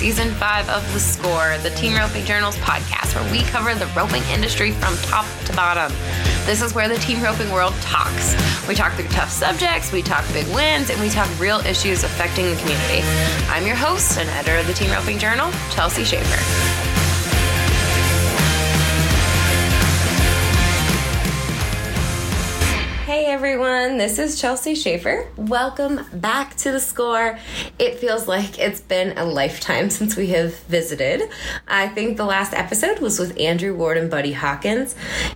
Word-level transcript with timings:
season 0.00 0.32
five 0.36 0.66
of 0.70 0.82
The 0.94 0.98
Score, 0.98 1.58
the 1.58 1.68
Team 1.68 1.94
Roping 1.94 2.24
Journals 2.24 2.56
podcast, 2.56 3.14
where 3.14 3.30
we 3.30 3.42
cover 3.50 3.74
the 3.74 3.84
roping 3.88 4.22
industry 4.32 4.70
from 4.70 4.96
top 5.02 5.26
to 5.44 5.52
bottom. 5.52 5.94
This 6.46 6.62
is 6.62 6.74
where 6.74 6.88
the 6.88 6.96
team 7.00 7.22
roping 7.22 7.50
world 7.52 7.74
talks. 7.82 8.34
We 8.66 8.74
talk 8.74 8.94
through 8.94 9.08
tough 9.08 9.30
subjects, 9.30 9.92
we 9.92 10.00
talk 10.00 10.24
big 10.32 10.46
wins, 10.54 10.88
and 10.88 10.98
we 11.02 11.10
talk 11.10 11.28
real 11.38 11.58
issues 11.66 12.02
affecting 12.02 12.46
the 12.46 12.56
community. 12.56 13.02
I'm 13.50 13.66
your 13.66 13.76
host 13.76 14.16
and 14.16 14.30
editor 14.30 14.56
of 14.56 14.66
the 14.66 14.72
Team 14.72 14.90
Roping 14.90 15.18
Journal, 15.18 15.52
Chelsea 15.70 16.04
Schaffer. 16.04 16.89
Hey 23.10 23.24
everyone, 23.26 23.98
this 23.98 24.20
is 24.20 24.40
Chelsea 24.40 24.76
Schaffer. 24.76 25.26
Welcome 25.36 26.06
back 26.12 26.54
to 26.58 26.70
the 26.70 26.78
score. 26.78 27.40
It 27.76 27.98
feels 27.98 28.28
like 28.28 28.60
it's 28.60 28.80
been 28.80 29.18
a 29.18 29.24
lifetime 29.24 29.90
since 29.90 30.14
we 30.14 30.28
have 30.28 30.56
visited. 30.66 31.22
I 31.66 31.88
think 31.88 32.18
the 32.18 32.24
last 32.24 32.54
episode 32.54 33.00
was 33.00 33.18
with 33.18 33.36
Andrew 33.36 33.74
Ward 33.74 33.96
and 33.96 34.08
Buddy 34.08 34.30
Hawkins, 34.30 34.94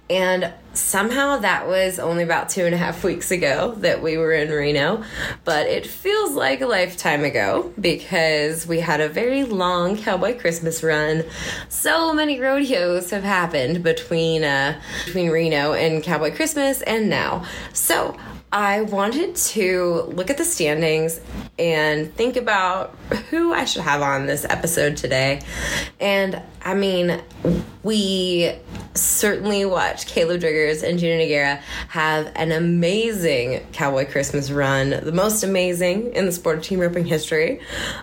and 0.09 0.53
somehow 0.75 1.39
that 1.39 1.67
was 1.67 1.99
only 1.99 2.23
about 2.23 2.49
two 2.49 2.65
and 2.65 2.75
a 2.75 2.79
half 2.79 3.05
weeks 3.05 3.31
ago 3.31 3.75
that 3.79 4.03
we 4.03 4.19
were 4.19 4.33
in 4.33 4.51
Reno, 4.51 5.05
but 5.45 5.67
it 5.67 5.87
feels 5.87 6.33
like 6.33 6.61
a 6.61 6.67
lifetime 6.67 7.25
ago 7.25 7.73
because 7.81 8.67
we 8.67 8.81
had 8.81 9.01
a 9.01 9.09
very 9.09 9.45
long 9.45 9.97
cowboy 9.97 10.39
Christmas 10.39 10.83
run. 10.83 11.25
So 11.69 12.13
many 12.13 12.41
rodeos 12.41 13.11
have 13.11 13.25
happened 13.25 13.83
between 13.83 14.45
uh, 14.45 14.81
between 15.07 15.31
Reno 15.31 15.73
and 15.73 16.03
Cowboy 16.03 16.35
Christmas 16.35 16.83
and 16.83 17.09
now. 17.09 17.45
So 17.73 18.17
I 18.55 18.83
wanted 18.83 19.35
to 19.35 20.03
look 20.15 20.31
at 20.31 20.39
the 20.39 20.45
standings 20.45 21.21
and 21.59 22.15
think 22.15 22.37
about 22.37 22.95
who 23.29 23.53
I 23.53 23.65
should 23.65 23.83
have 23.83 24.01
on 24.01 24.27
this 24.27 24.45
episode 24.45 24.97
today. 24.97 25.41
And 25.99 26.41
I 26.65 26.75
mean, 26.75 27.21
we 27.83 28.57
certainly 28.95 29.65
watched 29.65 30.07
Caleb 30.07 30.41
Driggers 30.41 30.83
and 30.83 30.99
Junior 30.99 31.19
Nogueira 31.19 31.57
have 31.89 32.31
an 32.37 32.53
amazing 32.53 33.67
Cowboy 33.73 34.07
Christmas 34.07 34.51
run, 34.51 34.91
the 34.91 35.13
most 35.13 35.43
amazing 35.43 36.15
in 36.15 36.27
the 36.27 36.33
sport 36.33 36.59
of 36.59 36.65
team 36.65 36.79
roping 36.79 37.05
history. 37.05 37.61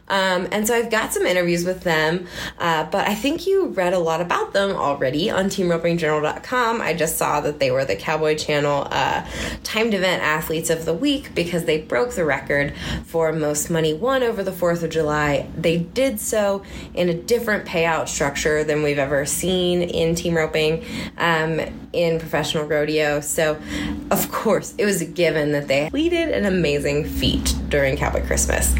Um, 0.09 0.47
and 0.51 0.67
so 0.67 0.75
I've 0.75 0.91
got 0.91 1.13
some 1.13 1.25
interviews 1.25 1.65
with 1.65 1.81
them, 1.81 2.27
uh, 2.59 2.83
but 2.91 3.07
I 3.07 3.15
think 3.15 3.47
you 3.47 3.67
read 3.67 3.93
a 3.93 3.99
lot 3.99 4.21
about 4.21 4.53
them 4.53 4.71
already 4.71 5.29
on 5.29 5.45
teamropingjournal.com. 5.45 6.81
I 6.81 6.93
just 6.93 7.17
saw 7.17 7.41
that 7.41 7.59
they 7.59 7.71
were 7.71 7.85
the 7.85 7.95
Cowboy 7.95 8.35
Channel 8.35 8.87
uh, 8.91 9.25
timed 9.63 9.93
event 9.93 10.21
athletes 10.41 10.71
of 10.71 10.85
the 10.85 10.93
week 10.93 11.35
because 11.35 11.65
they 11.65 11.79
broke 11.79 12.15
the 12.15 12.25
record 12.25 12.73
for 13.05 13.31
most 13.31 13.69
money 13.69 13.93
won 13.93 14.23
over 14.23 14.41
the 14.41 14.51
4th 14.51 14.81
of 14.81 14.89
July. 14.89 15.47
They 15.55 15.77
did 15.77 16.19
so 16.19 16.63
in 16.95 17.09
a 17.09 17.13
different 17.13 17.67
payout 17.67 18.07
structure 18.07 18.63
than 18.63 18.81
we've 18.81 18.97
ever 18.97 19.23
seen 19.27 19.83
in 19.83 20.15
team 20.15 20.35
roping 20.35 20.83
um, 21.19 21.59
in 21.93 22.19
professional 22.19 22.63
rodeo. 22.63 23.21
So, 23.21 23.61
of 24.09 24.31
course, 24.31 24.73
it 24.79 24.85
was 24.85 24.99
a 24.99 25.05
given 25.05 25.51
that 25.51 25.67
they 25.67 25.81
completed 25.81 26.29
an 26.29 26.45
amazing 26.45 27.05
feat 27.05 27.53
during 27.69 27.95
Cowboy 27.95 28.25
Christmas. 28.25 28.73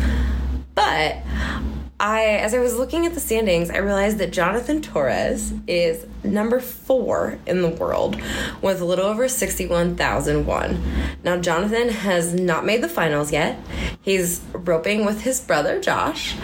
But 0.74 1.18
I, 2.02 2.24
as 2.38 2.56
I 2.56 2.60
was 2.60 2.76
looking 2.76 3.06
at 3.06 3.14
the 3.14 3.20
standings, 3.20 3.70
I 3.70 3.78
realized 3.78 4.18
that 4.18 4.34
Jonathan 4.34 4.82
Torres 4.82 5.54
is 5.68 6.08
number 6.24 6.60
four 6.60 7.38
in 7.46 7.62
the 7.62 7.70
world 7.70 8.20
with 8.60 8.82
a 8.82 8.86
little 8.86 9.06
over 9.06 9.28
61,001. 9.28 10.82
Now, 11.24 11.38
Jonathan 11.38 11.90
has 11.90 12.34
not 12.34 12.66
made 12.66 12.82
the 12.82 12.90
finals 12.90 13.32
yet. 13.32 13.60
He's 14.02 14.42
roping 14.52 15.06
with 15.06 15.22
his 15.22 15.40
brother 15.42 15.80
Josh, 15.80 16.36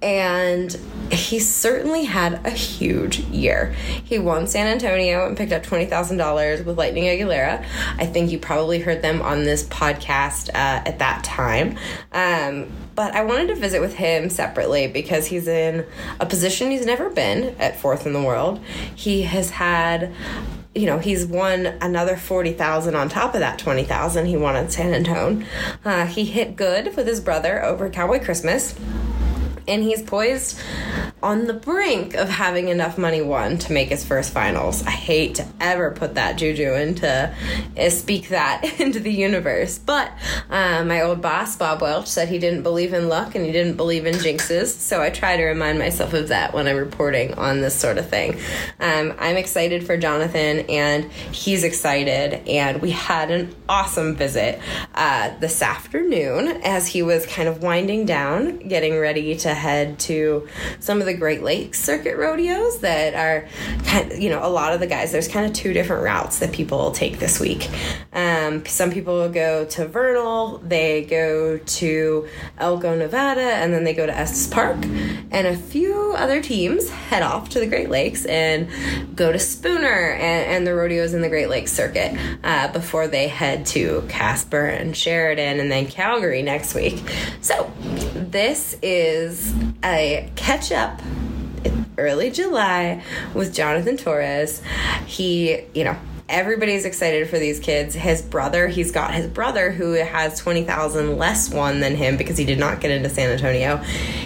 and 0.00 0.72
he 1.10 1.38
certainly 1.38 2.04
had 2.04 2.44
a 2.46 2.50
huge 2.50 3.18
year. 3.18 3.74
He 4.02 4.18
won 4.18 4.46
San 4.46 4.66
Antonio 4.66 5.26
and 5.26 5.36
picked 5.36 5.52
up 5.52 5.62
$20,000 5.62 6.64
with 6.64 6.78
Lightning 6.78 7.04
Aguilera. 7.04 7.62
I 7.98 8.06
think 8.06 8.30
you 8.30 8.38
probably 8.38 8.80
heard 8.80 9.02
them 9.02 9.20
on 9.20 9.44
this 9.44 9.64
podcast 9.64 10.48
uh, 10.48 10.88
at 10.88 11.00
that 11.00 11.22
time. 11.22 11.76
Um, 12.12 12.72
but 12.94 13.14
I 13.14 13.22
wanted 13.22 13.48
to 13.48 13.54
visit 13.54 13.80
with 13.80 13.94
him 13.94 14.30
separately 14.30 14.86
because 14.86 15.26
he's 15.26 15.48
in 15.48 15.86
a 16.20 16.26
position 16.26 16.70
he's 16.70 16.86
never 16.86 17.10
been 17.10 17.56
at 17.58 17.80
fourth 17.80 18.06
in 18.06 18.12
the 18.12 18.22
world. 18.22 18.60
He 18.94 19.22
has 19.22 19.50
had 19.50 20.12
you 20.74 20.86
know 20.86 20.98
he's 20.98 21.26
won 21.26 21.66
another 21.66 22.16
40,000 22.16 22.94
on 22.94 23.08
top 23.08 23.34
of 23.34 23.40
that 23.40 23.58
20,000 23.58 24.26
he 24.26 24.36
won 24.36 24.56
at 24.56 24.72
San 24.72 24.94
Antonio. 24.94 25.46
Uh, 25.84 26.06
he 26.06 26.24
hit 26.24 26.56
good 26.56 26.96
with 26.96 27.06
his 27.06 27.20
brother 27.20 27.62
over 27.62 27.90
Cowboy 27.90 28.22
Christmas 28.24 28.74
and 29.68 29.82
he's 29.82 30.02
poised 30.02 30.58
on 31.22 31.46
the 31.46 31.54
brink 31.54 32.14
of 32.14 32.28
having 32.28 32.68
enough 32.68 32.98
money 32.98 33.22
won 33.22 33.56
to 33.58 33.72
make 33.72 33.88
his 33.88 34.04
first 34.04 34.32
finals. 34.32 34.84
I 34.84 34.90
hate 34.90 35.36
to 35.36 35.46
ever 35.60 35.92
put 35.92 36.16
that 36.16 36.36
juju 36.36 36.74
into 36.74 37.34
uh, 37.78 37.90
speak 37.90 38.28
that 38.30 38.64
into 38.80 38.98
the 38.98 39.12
universe, 39.12 39.78
but 39.78 40.10
uh, 40.50 40.84
my 40.84 41.02
old 41.02 41.22
boss 41.22 41.56
Bob 41.56 41.80
Welch 41.80 42.06
said 42.06 42.28
he 42.28 42.38
didn't 42.38 42.62
believe 42.62 42.92
in 42.92 43.08
luck 43.08 43.34
and 43.34 43.44
he 43.46 43.52
didn't 43.52 43.76
believe 43.76 44.06
in 44.06 44.14
jinxes, 44.16 44.68
so 44.68 45.00
I 45.00 45.10
try 45.10 45.36
to 45.36 45.44
remind 45.44 45.78
myself 45.78 46.12
of 46.12 46.28
that 46.28 46.52
when 46.52 46.66
I'm 46.66 46.76
reporting 46.76 47.34
on 47.34 47.60
this 47.60 47.74
sort 47.74 47.98
of 47.98 48.08
thing. 48.08 48.38
Um, 48.80 49.14
I'm 49.18 49.36
excited 49.36 49.86
for 49.86 49.96
Jonathan 49.96 50.60
and 50.68 51.10
he's 51.12 51.62
excited, 51.62 52.48
and 52.48 52.82
we 52.82 52.90
had 52.90 53.30
an 53.30 53.54
awesome 53.68 54.16
visit 54.16 54.60
uh, 54.94 55.30
this 55.38 55.62
afternoon 55.62 56.48
as 56.64 56.88
he 56.88 57.02
was 57.02 57.26
kind 57.26 57.48
of 57.48 57.62
winding 57.62 58.06
down, 58.06 58.58
getting 58.58 58.98
ready 58.98 59.36
to 59.36 59.54
head 59.54 59.98
to 60.00 60.48
some 60.80 61.00
of 61.00 61.06
the 61.06 61.11
Great 61.14 61.42
Lakes 61.42 61.80
circuit 61.80 62.16
rodeos 62.16 62.80
that 62.80 63.14
are 63.14 63.48
kind 63.84 64.12
of, 64.12 64.18
you 64.18 64.30
know, 64.30 64.40
a 64.42 64.48
lot 64.48 64.72
of 64.72 64.80
the 64.80 64.86
guys, 64.86 65.12
there's 65.12 65.28
kind 65.28 65.46
of 65.46 65.52
two 65.52 65.72
different 65.72 66.02
routes 66.02 66.38
that 66.38 66.52
people 66.52 66.92
take 66.92 67.18
this 67.18 67.38
week. 67.40 67.68
Um, 68.12 68.64
some 68.66 68.90
people 68.90 69.28
go 69.28 69.64
to 69.66 69.86
Vernal, 69.86 70.58
they 70.58 71.04
go 71.04 71.58
to 71.58 72.28
Elko, 72.58 72.96
Nevada, 72.96 73.40
and 73.40 73.72
then 73.72 73.84
they 73.84 73.94
go 73.94 74.06
to 74.06 74.16
Estes 74.16 74.46
Park. 74.46 74.76
And 75.30 75.46
a 75.46 75.56
few 75.56 76.14
other 76.16 76.42
teams 76.42 76.88
head 76.88 77.22
off 77.22 77.48
to 77.50 77.60
the 77.60 77.66
Great 77.66 77.90
Lakes 77.90 78.24
and 78.26 78.68
go 79.14 79.32
to 79.32 79.38
Spooner 79.38 80.12
and, 80.12 80.50
and 80.52 80.66
the 80.66 80.74
rodeos 80.74 81.14
in 81.14 81.20
the 81.20 81.28
Great 81.28 81.48
Lakes 81.48 81.72
circuit 81.72 82.16
uh, 82.44 82.72
before 82.72 83.08
they 83.08 83.28
head 83.28 83.66
to 83.66 84.04
Casper 84.08 84.66
and 84.66 84.96
Sheridan 84.96 85.60
and 85.60 85.70
then 85.70 85.86
Calgary 85.86 86.42
next 86.42 86.74
week. 86.74 87.02
So 87.40 87.70
this 88.14 88.76
is 88.82 89.52
a 89.84 90.30
catch 90.36 90.72
up 90.72 91.01
early 91.98 92.30
July 92.30 93.02
with 93.34 93.54
Jonathan 93.54 93.96
Torres. 93.96 94.62
He, 95.06 95.60
you 95.74 95.84
know, 95.84 95.96
everybody's 96.28 96.84
excited 96.84 97.28
for 97.28 97.38
these 97.38 97.60
kids. 97.60 97.94
His 97.94 98.22
brother, 98.22 98.68
he's 98.68 98.90
got 98.90 99.14
his 99.14 99.26
brother 99.26 99.70
who 99.70 99.92
has 99.92 100.38
20,000 100.38 101.18
less 101.18 101.52
won 101.52 101.80
than 101.80 101.96
him 101.96 102.16
because 102.16 102.38
he 102.38 102.44
did 102.44 102.58
not 102.58 102.80
get 102.80 102.90
into 102.90 103.08
San 103.08 103.30
Antonio. 103.30 103.78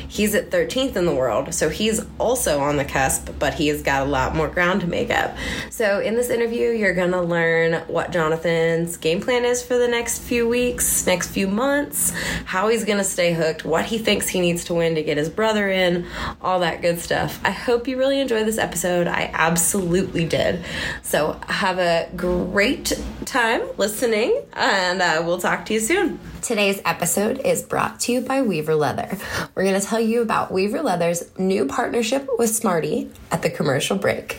He's 0.09 0.35
at 0.35 0.51
13th 0.51 0.97
in 0.97 1.05
the 1.05 1.15
world, 1.15 1.53
so 1.53 1.69
he's 1.69 2.05
also 2.19 2.61
on 2.61 2.77
the 2.77 2.85
cusp, 2.85 3.31
but 3.39 3.55
he 3.55 3.69
has 3.69 3.83
got 3.83 4.07
a 4.07 4.11
lot 4.11 4.35
more 4.35 4.49
ground 4.49 4.81
to 4.83 4.87
make 4.87 5.11
up. 5.11 5.37
So, 5.71 6.01
in 6.01 6.15
this 6.15 6.31
interview, 6.31 6.71
you're 6.71 6.95
going 6.95 7.11
to 7.11 7.21
learn 7.21 7.83
what 7.89 8.13
Jonathan's 8.13 8.97
game 8.97 9.21
plan 9.21 9.45
is 9.45 9.63
for 9.63 9.77
the 9.77 9.89
next 9.89 10.21
few 10.21 10.49
weeks, 10.49 11.07
next 11.07 11.29
few 11.31 11.49
months, 11.49 12.13
how 12.45 12.69
he's 12.69 12.85
going 12.85 12.99
to 12.99 13.05
stay 13.05 13.35
hooked, 13.35 13.65
what 13.65 13.85
he 13.85 13.99
thinks 13.99 14.29
he 14.29 14.41
needs 14.41 14.65
to 14.65 14.75
win 14.75 14.95
to 14.95 15.03
get 15.03 15.17
his 15.17 15.29
brother 15.29 15.69
in, 15.69 16.07
all 16.41 16.61
that 16.61 16.83
good 16.83 16.99
stuff. 16.99 17.41
I 17.45 17.51
hope 17.51 17.89
you 17.89 17.99
really 17.99 18.21
enjoy 18.21 18.45
this 18.45 18.59
episode. 18.59 19.07
I 19.07 19.31
absolutely 19.35 20.25
did. 20.25 20.65
So, 21.03 21.39
have 21.49 21.79
a 21.79 21.86
great 22.17 22.93
time 23.25 23.63
listening, 23.77 24.43
and 24.53 25.03
uh, 25.03 25.23
we'll 25.25 25.39
talk 25.39 25.67
to 25.67 25.75
you 25.75 25.81
soon. 25.81 26.19
Today's 26.43 26.81
episode 26.85 27.41
is 27.41 27.63
brought 27.63 28.01
to 28.01 28.13
you 28.13 28.21
by 28.21 28.43
Weaver 28.43 28.75
Leather. 28.75 29.19
We're 29.55 29.65
going 29.65 29.81
to 29.81 29.87
tell 29.87 30.01
you 30.01 30.23
about 30.23 30.53
Weaver 30.53 30.83
Leather's 30.83 31.37
new 31.39 31.67
partnership 31.67 32.29
with 32.39 32.51
Smarty 32.51 33.11
at 33.31 33.43
the 33.43 33.51
commercial 33.51 33.97
break. 33.97 34.39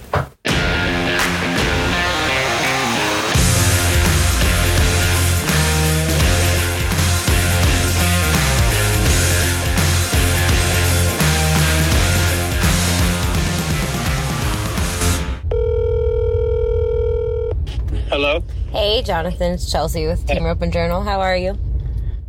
Hello. 18.17 18.43
Hey, 18.71 19.03
Jonathan. 19.03 19.51
It's 19.51 19.71
Chelsea 19.71 20.07
with 20.07 20.25
Team 20.25 20.43
Roping 20.43 20.71
Journal. 20.71 21.03
How 21.03 21.19
are 21.19 21.37
you? 21.37 21.55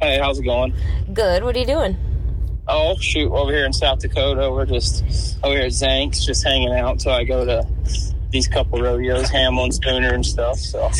Hey, 0.03 0.19
how's 0.19 0.39
it 0.39 0.43
going? 0.43 0.75
Good. 1.15 1.43
What 1.43 1.57
are 1.57 1.59
you 1.59 1.65
doing? 1.65 1.97
Oh, 2.69 2.95
shoot. 2.99 3.33
Over 3.33 3.53
here 3.53 3.65
in 3.65 3.73
South 3.73 4.01
Dakota, 4.01 4.51
we're 4.53 4.67
just 4.67 5.03
over 5.43 5.55
here 5.55 5.65
at 5.65 5.73
Zanks, 5.73 6.23
just 6.27 6.45
hanging 6.45 6.75
out 6.75 6.93
until 6.93 7.13
I 7.13 7.25
go 7.25 7.47
to 7.47 7.67
these 8.29 8.47
couple 8.47 8.83
rodeos, 8.83 9.31
Hamel, 9.31 9.73
Spooner, 9.73 10.13
and 10.13 10.27
stuff. 10.27 10.59
So 10.59 10.91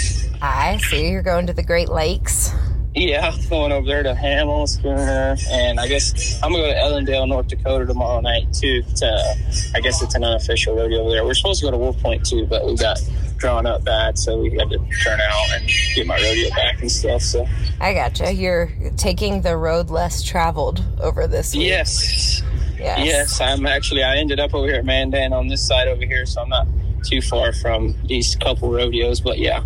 I 0.41 0.79
see 0.79 1.11
you're 1.11 1.21
going 1.21 1.47
to 1.49 1.53
the 1.53 1.63
Great 1.63 1.91
Lakes. 1.91 2.51
Yeah, 2.95 3.37
going 3.51 3.73
over 3.73 3.87
there 3.87 4.03
to 4.03 4.15
Hamel, 4.15 4.67
Spooner, 4.67 5.37
and 5.51 5.79
I 5.79 5.87
guess 5.87 6.43
I'm 6.43 6.51
gonna 6.51 6.63
go 6.63 6.73
to 6.73 6.79
Ellendale, 6.79 7.29
North 7.29 7.49
Dakota 7.49 7.85
tomorrow 7.85 8.23
night 8.23 8.55
too. 8.55 8.83
To, 8.97 9.37
I 9.75 9.81
guess 9.81 10.03
it's 10.03 10.15
an 10.15 10.25
unofficial 10.25 10.75
rodeo 10.75 11.01
over 11.01 11.11
there. 11.11 11.27
We're 11.27 11.35
supposed 11.35 11.61
to 11.61 11.67
go 11.67 11.73
to 11.73 11.77
Wolf 11.77 11.99
Point 11.99 12.25
too, 12.25 12.47
but 12.47 12.65
we 12.65 12.75
got 12.75 12.99
drawn 13.39 13.67
up 13.67 13.85
bad, 13.85 14.19
so 14.19 14.39
we 14.41 14.51
had 14.51 14.69
to 14.71 14.79
turn 15.03 15.21
out 15.21 15.47
and 15.55 15.69
get 15.95 16.07
my 16.07 16.17
rodeo 16.17 16.51
back 16.51 16.81
and 16.81 16.91
stuff. 16.91 17.23
So 17.23 17.47
I 17.81 17.95
gotcha. 17.95 18.33
You're 18.33 18.71
taking 18.97 19.41
the 19.43 19.57
road 19.57 19.91
less 19.91 20.23
traveled 20.23 20.85
over 21.01 21.27
this 21.27 21.55
week. 21.55 21.69
yes, 21.69 22.43
Yes. 22.79 23.07
yes, 23.07 23.41
I'm 23.41 23.67
actually 23.67 24.03
I 24.05 24.17
ended 24.17 24.39
up 24.41 24.55
over 24.55 24.67
here 24.67 24.77
at 24.77 24.85
Mandan 24.85 25.33
on 25.33 25.49
this 25.49 25.67
side 25.67 25.89
over 25.89 26.05
here, 26.05 26.27
so 26.27 26.43
I'm 26.43 26.49
not 26.49 26.67
too 27.05 27.23
far 27.23 27.53
from 27.53 27.95
these 28.07 28.37
couple 28.37 28.71
rodeos. 28.71 29.21
But 29.21 29.39
yeah, 29.39 29.63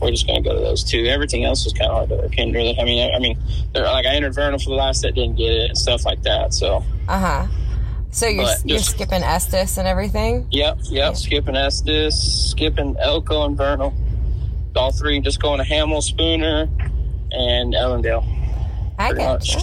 we're 0.00 0.10
just 0.12 0.26
gonna 0.26 0.40
go 0.42 0.54
to 0.54 0.60
those 0.60 0.82
two. 0.84 1.04
Everything 1.06 1.44
else 1.44 1.64
was 1.64 1.72
kind 1.72 1.90
of 1.90 2.08
hard 2.08 2.30
to 2.32 2.40
in. 2.42 2.52
Really, 2.52 2.78
I 2.78 2.84
mean, 2.84 3.10
I, 3.12 3.16
I 3.16 3.18
mean, 3.18 3.38
they're- 3.72 3.84
like 3.84 4.06
I 4.06 4.14
entered 4.14 4.34
Vernal 4.34 4.58
for 4.58 4.70
the 4.70 4.76
last 4.76 5.02
that 5.02 5.14
didn't 5.14 5.36
get 5.36 5.52
it 5.52 5.68
and 5.70 5.78
stuff 5.78 6.04
like 6.04 6.22
that. 6.22 6.54
So 6.54 6.84
Uh 7.08 7.18
huh. 7.18 7.46
So 8.16 8.26
you're 8.26 8.44
But 8.44 8.62
you're 8.64 8.78
just- 8.78 8.92
skipping 8.92 9.22
Estes 9.22 9.76
and 9.76 9.86
everything. 9.86 10.46
Yep, 10.50 10.78
yep. 10.84 11.16
Skipping 11.16 11.54
Estes, 11.54 12.14
skipping 12.50 12.96
Elko 12.98 13.44
and 13.44 13.54
Vernal. 13.58 13.92
All 14.74 14.90
three 14.90 15.20
just 15.20 15.38
going 15.38 15.58
to 15.58 15.64
Hamel, 15.64 16.00
Spooner, 16.00 16.62
and 17.30 17.74
Ellendale. 17.74 18.24
I 18.98 19.12
gotcha. 19.12 19.60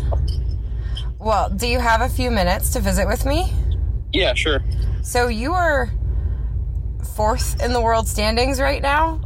Well, 1.17 1.49
do 1.49 1.65
you 1.65 1.79
have 1.79 2.01
a 2.01 2.09
few 2.09 2.29
minutes 2.29 2.69
to 2.73 2.79
visit 2.79 3.07
with 3.07 3.25
me? 3.25 3.51
Yeah, 4.11 4.35
sure. 4.35 4.63
So 5.01 5.29
you 5.29 5.53
are 5.53 5.89
fourth 7.15 7.59
in 7.59 7.73
the 7.73 7.81
world 7.81 8.07
standings 8.07 8.59
right 8.61 8.83
now. 8.83 9.19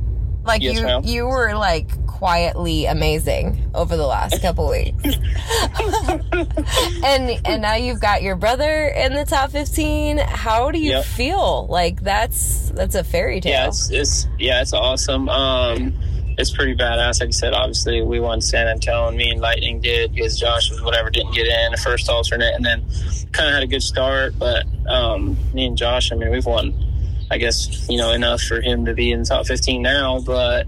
Like 0.45 0.61
Yes, 0.61 0.75
you, 0.77 0.83
ma'am. 0.83 1.01
you 1.03 1.25
were 1.25 1.53
like 1.53 1.89
quietly 2.17 2.85
amazing 2.87 3.69
over 3.75 3.95
the 3.95 4.07
last 4.07 4.41
couple 4.41 4.67
weeks, 4.69 5.03
and 7.03 7.39
and 7.45 7.61
now 7.61 7.75
you've 7.75 8.01
got 8.01 8.21
your 8.23 8.35
brother 8.35 8.87
in 8.87 9.13
the 9.13 9.25
top 9.25 9.51
fifteen. 9.51 10.17
How 10.17 10.71
do 10.71 10.79
you 10.79 10.91
Yep. 10.91 11.05
feel? 11.05 11.67
Like 11.67 12.01
that's 12.01 12.69
that's 12.71 12.95
a 12.95 13.03
fairy 13.03 13.39
tale. 13.41 13.51
Yeah, 13.51 13.67
it's, 13.67 13.89
it's 13.91 14.27
yeah, 14.39 14.61
it's 14.61 14.73
awesome. 14.73 15.29
Um, 15.29 15.93
it's 16.39 16.51
pretty 16.55 16.75
badass. 16.75 17.19
Like 17.19 17.27
I 17.29 17.31
said, 17.31 17.53
obviously 17.53 18.01
we 18.01 18.19
won 18.19 18.41
San 18.41 18.67
Antonio. 18.67 19.15
Me 19.15 19.29
and 19.31 19.41
Lightning 19.41 19.79
did 19.81 20.13
because 20.13 20.39
Josh 20.39 20.69
was 20.71 20.81
whatever 20.81 21.09
didn't 21.09 21.33
get 21.33 21.47
in 21.47 21.71
the 21.71 21.77
first 21.77 22.09
alternate, 22.09 22.53
and 22.55 22.65
then 22.65 22.81
kind 23.31 23.47
of 23.49 23.53
had 23.53 23.63
a 23.63 23.67
good 23.67 23.83
start. 23.83 24.33
But 24.39 24.65
um, 24.87 25.37
me 25.53 25.65
and 25.67 25.77
Josh, 25.77 26.11
I 26.11 26.15
mean, 26.15 26.29
we've 26.31 26.45
won. 26.45 26.73
I 27.29 27.37
guess 27.37 27.89
you 27.89 27.97
know 27.97 28.11
enough 28.11 28.41
for 28.41 28.61
him 28.61 28.85
to 28.85 28.93
be 28.93 29.11
in 29.11 29.19
the 29.19 29.25
top 29.25 29.45
15 29.45 29.81
now, 29.81 30.19
but 30.21 30.65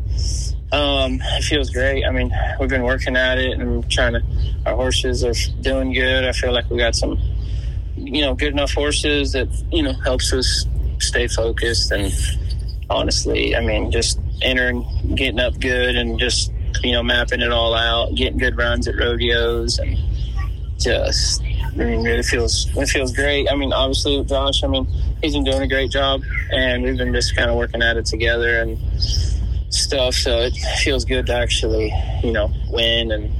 um, 0.72 1.20
it 1.22 1.44
feels 1.44 1.70
great. 1.72 2.06
I 2.06 2.12
mean, 2.12 2.32
we've 2.60 2.70
been 2.70 2.84
working 2.84 3.16
at 3.16 3.38
it 3.40 3.60
and 3.60 3.90
trying 3.90 4.14
to. 4.14 4.24
Our 4.66 4.76
horses 4.76 5.24
are 5.24 5.34
doing 5.62 5.94
good. 5.94 6.26
I 6.26 6.32
feel 6.32 6.52
like 6.52 6.70
we 6.70 6.78
got 6.78 6.96
some, 6.96 7.20
you 7.96 8.22
know, 8.22 8.36
good 8.36 8.54
enough 8.54 8.74
horses 8.74 9.32
that 9.32 9.48
you 9.72 9.82
know 9.82 9.94
helps 9.94 10.32
us 10.32 10.66
stay 11.00 11.28
focused. 11.28 11.92
And 11.92 12.14
honestly, 12.90 13.56
I 13.56 13.62
mean, 13.62 13.92
just 13.92 14.20
entering, 14.42 14.86
getting 15.16 15.40
up 15.40 15.60
good, 15.60 15.96
and 15.96 16.20
just 16.20 16.52
you 16.84 16.92
know 16.92 17.02
mapping 17.02 17.42
it 17.42 17.52
all 17.52 17.74
out, 17.74 18.14
getting 18.14 18.38
good 18.38 18.56
runs 18.58 18.88
at 18.88 18.96
rodeos, 18.96 19.80
and 19.80 19.98
just. 20.78 21.42
I 21.72 21.84
mean, 21.84 22.06
it 22.06 22.26
feels 22.26 22.68
it 22.76 22.88
feels 22.90 23.16
great. 23.16 23.48
I 23.50 23.56
mean, 23.56 23.74
obviously, 23.74 24.24
Josh. 24.24 24.64
I 24.64 24.68
mean, 24.68 24.88
he's 25.22 25.34
been 25.34 25.46
doing 25.46 25.62
a 25.62 25.68
great 25.68 25.90
job, 25.90 26.22
and 26.52 26.84
we've 26.84 26.98
been 26.98 27.14
just 27.14 27.36
kind 27.36 27.50
of 27.50 27.58
working 27.58 27.82
at 27.82 27.98
it 27.98 28.06
together 28.06 28.62
and 28.62 28.78
stuff. 29.70 30.14
So 30.16 30.40
it 30.42 30.56
feels 30.84 31.06
good 31.06 31.28
to 31.28 31.34
actually, 31.36 31.94
you 32.24 32.32
know, 32.32 32.52
win 32.70 33.12
and 33.12 33.32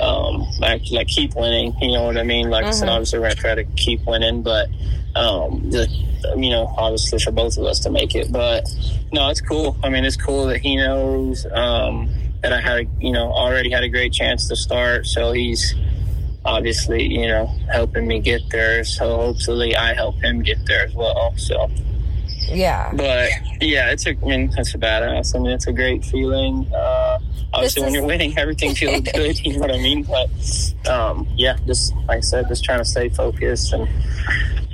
um, 0.00 0.46
like, 0.58 0.82
like 0.90 1.06
keep 1.08 1.34
winning. 1.34 1.74
You 1.80 1.92
know 1.92 2.04
what 2.04 2.16
I 2.18 2.22
mean? 2.22 2.50
Like 2.50 2.66
I 2.66 2.70
said, 2.70 2.88
Mhm. 2.88 2.92
obviously 2.92 3.18
we're 3.18 3.28
gonna 3.28 3.34
try 3.40 3.54
to 3.54 3.64
keep 3.64 4.04
winning, 4.06 4.42
but 4.42 4.68
um, 5.14 5.70
the, 5.70 5.88
you 6.36 6.50
know, 6.50 6.72
obviously 6.76 7.18
for 7.18 7.30
both 7.30 7.56
of 7.56 7.64
us 7.64 7.80
to 7.80 7.90
make 7.90 8.14
it. 8.14 8.30
But 8.30 8.68
no, 9.12 9.30
it's 9.30 9.40
cool. 9.40 9.76
I 9.82 9.88
mean, 9.88 10.04
it's 10.04 10.16
cool 10.16 10.46
that 10.46 10.58
he 10.58 10.76
knows 10.76 11.46
um, 11.52 12.10
that 12.42 12.52
I 12.52 12.60
had, 12.60 12.86
you 13.00 13.12
know, 13.12 13.32
already 13.32 13.70
had 13.70 13.82
a 13.82 13.88
great 13.88 14.12
chance 14.12 14.46
to 14.48 14.56
start. 14.56 15.06
So 15.06 15.32
he's 15.32 15.74
obviously, 16.44 17.02
you 17.04 17.26
know, 17.26 17.46
helping 17.72 18.06
me 18.06 18.20
get 18.20 18.42
there. 18.50 18.84
So 18.84 19.16
hopefully 19.16 19.74
I 19.74 19.94
help 19.94 20.16
him 20.22 20.42
get 20.42 20.58
there 20.66 20.84
as 20.84 20.94
well. 20.94 21.32
So. 21.36 21.70
Yeah. 22.48 22.92
But 22.94 23.30
yeah, 23.60 23.90
it's 23.90 24.06
a. 24.06 24.10
I 24.10 24.24
mean, 24.24 24.50
that's 24.50 24.74
a 24.74 24.78
badass. 24.78 25.34
I 25.34 25.38
mean, 25.38 25.52
it's 25.52 25.66
a 25.66 25.72
great 25.72 26.04
feeling. 26.04 26.70
Uh, 26.72 27.18
obviously, 27.52 27.82
when 27.82 27.94
you're 27.94 28.06
winning, 28.06 28.36
everything 28.38 28.74
feels 28.74 29.00
good. 29.14 29.44
You 29.44 29.54
know 29.54 29.60
what 29.60 29.70
I 29.70 29.78
mean? 29.78 30.02
But 30.04 30.90
um, 30.90 31.26
yeah, 31.36 31.56
just 31.66 31.94
like 32.08 32.18
I 32.18 32.20
said, 32.20 32.48
just 32.48 32.64
trying 32.64 32.78
to 32.78 32.84
stay 32.84 33.08
focused 33.08 33.72
and 33.72 33.88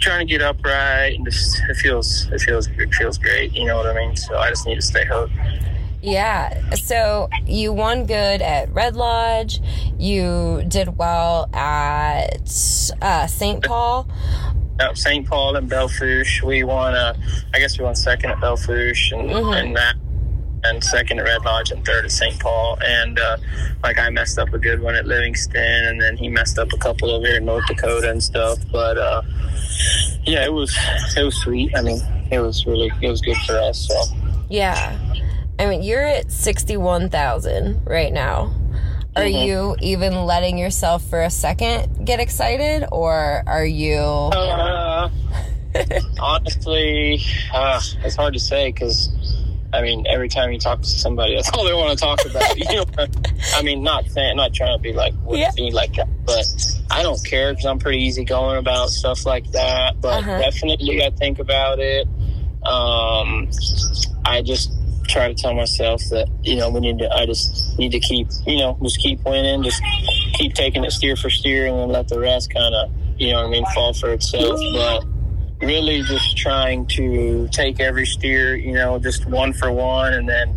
trying 0.00 0.26
to 0.26 0.30
get 0.30 0.42
upright, 0.42 1.16
and 1.16 1.24
just 1.24 1.60
it 1.68 1.76
feels 1.76 2.26
it 2.32 2.40
feels 2.40 2.68
it 2.68 2.94
feels 2.94 3.18
great. 3.18 3.52
You 3.54 3.66
know 3.66 3.76
what 3.76 3.86
I 3.86 3.94
mean? 3.94 4.16
So 4.16 4.36
I 4.36 4.50
just 4.50 4.66
need 4.66 4.76
to 4.76 4.82
stay 4.82 5.04
hooked. 5.04 5.32
Yeah. 6.02 6.74
So 6.74 7.28
you 7.46 7.72
won 7.72 8.06
good 8.06 8.42
at 8.42 8.72
Red 8.72 8.96
Lodge. 8.96 9.60
You 9.98 10.64
did 10.66 10.98
well 10.98 11.48
at 11.54 12.42
uh, 13.00 13.26
St. 13.28 13.62
Paul. 13.62 14.08
St. 14.94 15.26
Paul 15.26 15.56
and 15.56 15.68
Belle 15.68 15.88
Fourche, 15.88 16.42
we 16.42 16.64
won. 16.64 16.94
Uh, 16.94 17.14
I 17.54 17.58
guess 17.58 17.78
we 17.78 17.84
won 17.84 17.94
second 17.94 18.30
at 18.30 18.40
Belle 18.40 18.56
Fourche 18.56 19.12
and 19.12 19.30
Mhm. 19.30 19.56
and 19.60 19.76
that. 19.76 19.94
And 20.64 20.82
second 20.84 21.18
at 21.18 21.24
Red 21.24 21.44
Lodge 21.44 21.72
and 21.72 21.84
third 21.84 22.04
at 22.04 22.12
St. 22.12 22.38
Paul. 22.38 22.78
And 22.86 23.18
uh, 23.18 23.36
like 23.82 23.98
I 23.98 24.10
messed 24.10 24.38
up 24.38 24.52
a 24.54 24.58
good 24.58 24.80
one 24.80 24.94
at 24.94 25.06
Livingston, 25.06 25.60
and 25.86 26.00
then 26.00 26.16
he 26.16 26.28
messed 26.28 26.56
up 26.58 26.72
a 26.72 26.76
couple 26.76 27.10
over 27.10 27.26
here 27.26 27.38
in 27.38 27.44
North 27.44 27.66
Dakota 27.66 28.10
and 28.10 28.22
stuff. 28.22 28.58
But 28.70 28.96
uh, 28.96 29.22
yeah, 30.24 30.44
it 30.44 30.52
was 30.52 30.76
it 31.16 31.22
was 31.24 31.34
sweet. 31.36 31.72
I 31.76 31.82
mean, 31.82 32.00
it 32.30 32.38
was 32.38 32.64
really 32.66 32.92
it 33.00 33.08
was 33.08 33.20
good 33.20 33.36
for 33.38 33.58
us. 33.58 33.88
So 33.88 34.00
Yeah. 34.48 34.96
I 35.58 35.66
mean, 35.66 35.82
you're 35.82 36.04
at 36.04 36.30
61,000 36.32 37.82
right 37.84 38.12
now. 38.12 38.52
Are 39.14 39.24
Mhm. 39.24 39.46
you 39.46 39.76
even 39.80 40.24
letting 40.24 40.56
yourself 40.56 41.02
for 41.04 41.20
a 41.22 41.28
second 41.30 42.06
get 42.06 42.18
excited 42.18 42.86
or 42.90 43.42
are 43.46 43.64
you 43.66 43.98
Uh, 43.98 45.10
honestly, 46.20 47.22
uh, 47.52 47.80
it's 48.04 48.16
hard 48.16 48.32
to 48.34 48.40
say 48.40 48.72
because, 48.72 49.10
I 49.72 49.82
mean, 49.82 50.06
every 50.08 50.28
time 50.28 50.50
you 50.52 50.58
talk 50.58 50.80
to 50.80 50.88
somebody, 50.88 51.34
that's 51.34 51.50
all 51.50 51.64
they 51.64 51.74
want 51.74 51.98
to 51.98 52.02
talk 52.04 52.24
about. 52.24 52.56
You 52.56 52.64
know, 52.76 52.84
I 53.54 53.62
mean, 53.62 53.82
not 53.82 54.08
saying, 54.10 54.36
not 54.36 54.54
trying 54.54 54.76
to 54.76 54.82
be 54.82 54.92
like, 54.94 55.12
would 55.24 55.40
Yeah. 55.40 55.50
be 55.56 55.70
like 55.70 55.94
that, 55.96 56.08
but 56.24 56.46
I 56.90 57.02
don't 57.02 57.22
care 57.24 57.52
because 57.52 57.66
I'm 57.66 57.78
pretty 57.78 57.98
easygoing 58.02 58.56
about 58.58 58.88
stuff 58.90 59.26
like 59.26 59.50
that. 59.52 60.00
But 60.00 60.20
Uh-huh. 60.20 60.38
definitely, 60.38 61.04
I 61.04 61.10
think 61.10 61.38
about 61.38 61.78
it. 61.80 62.06
Um, 62.64 63.50
I 64.24 64.40
just 64.42 64.72
try 65.08 65.28
to 65.28 65.34
tell 65.34 65.54
myself 65.54 66.00
that 66.10 66.28
you 66.42 66.56
know 66.56 66.70
we 66.70 66.80
need 66.80 66.98
to. 66.98 67.12
I 67.12 67.26
just 67.26 67.78
need 67.78 67.92
to 67.92 68.00
keep, 68.00 68.28
you 68.46 68.58
know, 68.58 68.78
just 68.82 68.98
keep 68.98 69.24
winning, 69.24 69.62
just 69.62 69.82
keep 70.34 70.54
taking 70.54 70.84
it 70.84 70.92
steer 70.92 71.16
for 71.16 71.30
steer, 71.30 71.66
and 71.66 71.78
then 71.78 71.88
let 71.88 72.08
the 72.08 72.18
rest 72.18 72.52
kind 72.52 72.74
of, 72.74 72.90
you 73.18 73.32
know, 73.32 73.42
what 73.42 73.46
I 73.46 73.50
mean, 73.50 73.64
fall 73.74 73.94
for 73.94 74.12
itself. 74.12 74.58
But 74.74 75.04
really, 75.66 76.02
just 76.02 76.36
trying 76.36 76.86
to 76.88 77.48
take 77.48 77.80
every 77.80 78.06
steer, 78.06 78.56
you 78.56 78.72
know, 78.72 78.98
just 78.98 79.26
one 79.26 79.52
for 79.52 79.70
one, 79.70 80.14
and 80.14 80.28
then 80.28 80.56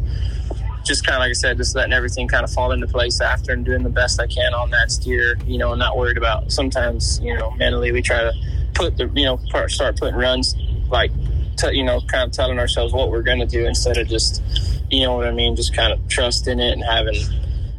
just 0.85 1.05
kind 1.05 1.15
of 1.15 1.21
like 1.21 1.31
I 1.31 1.33
said, 1.33 1.57
just 1.57 1.75
letting 1.75 1.93
everything 1.93 2.27
kind 2.27 2.43
of 2.43 2.51
fall 2.51 2.71
into 2.71 2.87
place 2.87 3.19
after 3.19 3.51
and 3.51 3.65
doing 3.65 3.81
the 3.83 3.89
best 3.89 4.19
I 4.19 4.27
can 4.27 4.53
on 4.53 4.69
that 4.69 4.91
steer, 4.91 5.35
you 5.45 5.57
know, 5.57 5.73
not 5.73 5.97
worried 5.97 6.17
about. 6.17 6.51
Sometimes, 6.51 7.19
you 7.21 7.35
know, 7.35 7.51
mentally 7.51 7.91
we 7.91 8.03
try 8.03 8.21
to 8.21 8.31
put 8.75 8.95
the, 8.97 9.09
you 9.15 9.25
know, 9.25 9.39
start 9.67 9.97
putting 9.97 10.15
runs 10.15 10.55
like, 10.89 11.11
t- 11.57 11.75
you 11.75 11.83
know, 11.83 12.01
kind 12.01 12.23
of 12.23 12.31
telling 12.31 12.59
ourselves 12.59 12.93
what 12.93 13.09
we're 13.11 13.21
going 13.21 13.39
to 13.39 13.45
do 13.45 13.65
instead 13.65 13.97
of 13.97 14.07
just, 14.07 14.41
you 14.89 15.03
know 15.05 15.15
what 15.15 15.27
I 15.27 15.31
mean, 15.31 15.55
just 15.55 15.75
kind 15.75 15.93
of 15.93 16.07
trusting 16.07 16.59
it 16.59 16.73
and 16.73 16.83
having, 16.83 17.15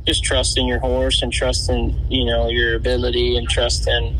just 0.07 0.25
trusting 0.25 0.67
your 0.67 0.79
horse 0.79 1.23
and 1.23 1.33
trusting, 1.33 1.99
you 2.09 2.25
know, 2.25 2.49
your 2.49 2.75
ability 2.77 3.37
and 3.37 3.49
trusting 3.49 4.19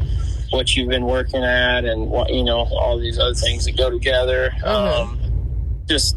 what 0.51 0.77
you've 0.77 0.89
been 0.89 1.05
working 1.05 1.43
at 1.43 1.85
and 1.85 2.09
what, 2.09 2.33
you 2.33 2.45
know, 2.45 2.67
all 2.73 2.99
these 2.99 3.19
other 3.19 3.35
things 3.35 3.65
that 3.65 3.77
go 3.77 3.91
together. 3.91 4.53
Mhm. 4.61 4.67
Um, 4.67 5.19
just 5.87 6.17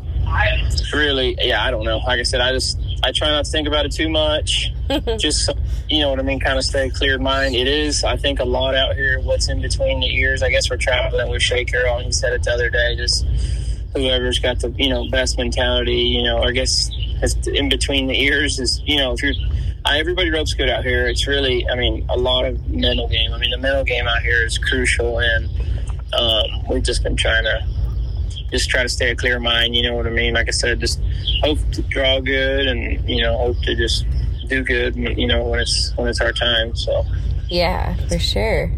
really, 0.94 1.36
yeah, 1.42 1.64
I 1.64 1.72
don't 1.72 1.84
know. 1.86 1.98
Like 2.00 2.20
I 2.20 2.24
said, 2.24 2.42
I 2.42 2.52
just, 2.52 2.80
I 3.04 3.12
try 3.12 3.30
not 3.30 3.46
to 3.46 3.52
think 3.52 3.68
about 3.68 3.86
it 3.86 3.92
too 3.92 4.10
much. 4.10 4.72
Just, 5.18 5.50
you 5.88 6.02
know 6.02 6.10
what 6.10 6.20
I 6.20 6.24
mean? 6.24 6.40
Kind 6.40 6.58
of 6.58 6.64
stay 6.64 6.90
clear 6.90 7.18
mind. 7.20 7.56
It 7.56 7.68
is, 7.68 8.04
I 8.04 8.18
think, 8.18 8.40
a 8.40 8.46
lot 8.46 8.76
out 8.76 8.96
here. 8.96 9.20
What's 9.20 9.50
in 9.50 9.62
between 9.62 10.00
the 10.00 10.08
ears? 10.08 10.42
I 10.42 10.50
guess 10.50 10.70
we're 10.70 10.78
traveling 10.78 11.30
with 11.30 11.42
Shay 11.42 11.66
Carroll. 11.66 12.00
He 12.00 12.12
said 12.12 12.34
it 12.34 12.44
the 12.44 12.52
other 12.52 12.70
day. 12.70 12.96
Just 12.96 13.26
whoever's 13.94 14.40
got 14.40 14.60
the, 14.60 14.70
you 14.78 14.90
know, 14.90 15.10
best 15.10 15.38
mentality, 15.38 15.94
you 15.94 16.24
know, 16.24 16.44
I 16.44 16.52
guess 16.52 16.92
in 17.48 17.70
between 17.70 18.08
the 18.08 18.20
ears 18.20 18.60
is, 18.60 18.82
you 18.86 18.98
know, 18.98 19.14
if 19.14 19.24
you're, 19.24 19.34
everybody 19.88 20.30
ropes 20.30 20.54
good 20.54 20.70
out 20.70 20.84
here. 20.84 21.08
It's 21.08 21.28
really, 21.28 21.68
I 21.70 21.76
mean, 21.76 22.06
a 22.10 22.18
lot 22.18 22.46
of 22.46 22.70
mental 22.70 23.08
game. 23.08 23.34
I 23.34 23.38
mean, 23.38 23.52
the 23.52 23.58
mental 23.58 23.84
game 23.84 24.08
out 24.08 24.22
here 24.22 24.46
is 24.46 24.58
crucial, 24.58 25.20
and 25.20 25.50
um, 26.14 26.46
we've 26.70 26.84
just 26.84 27.04
been 27.04 27.16
trying 27.16 27.44
to 27.44 27.66
just 28.52 28.70
try 28.70 28.84
to 28.84 28.90
stay 28.90 29.12
a 29.12 29.16
clear 29.16 29.40
mind. 29.40 29.76
You 29.76 29.84
know 29.84 29.96
what 29.96 30.08
I 30.08 30.12
mean? 30.12 30.34
Like 30.34 30.48
I 30.48 30.52
said, 30.52 30.80
just 30.80 31.02
hope 31.42 31.60
to 31.74 31.82
draw 31.84 32.20
good, 32.20 32.68
and 32.68 33.08
you 33.10 33.22
know, 33.22 33.38
hope 33.38 33.62
to 33.64 33.76
just 33.76 34.06
do 34.50 34.64
good, 34.64 34.96
you 34.96 35.28
know, 35.28 35.44
when 35.48 35.60
it's 35.60 35.94
when 35.96 36.08
it's 36.08 36.22
our 36.22 36.32
time. 36.32 36.76
So 36.76 37.06
yeah, 37.50 37.96
for 38.08 38.20
sure. 38.20 38.72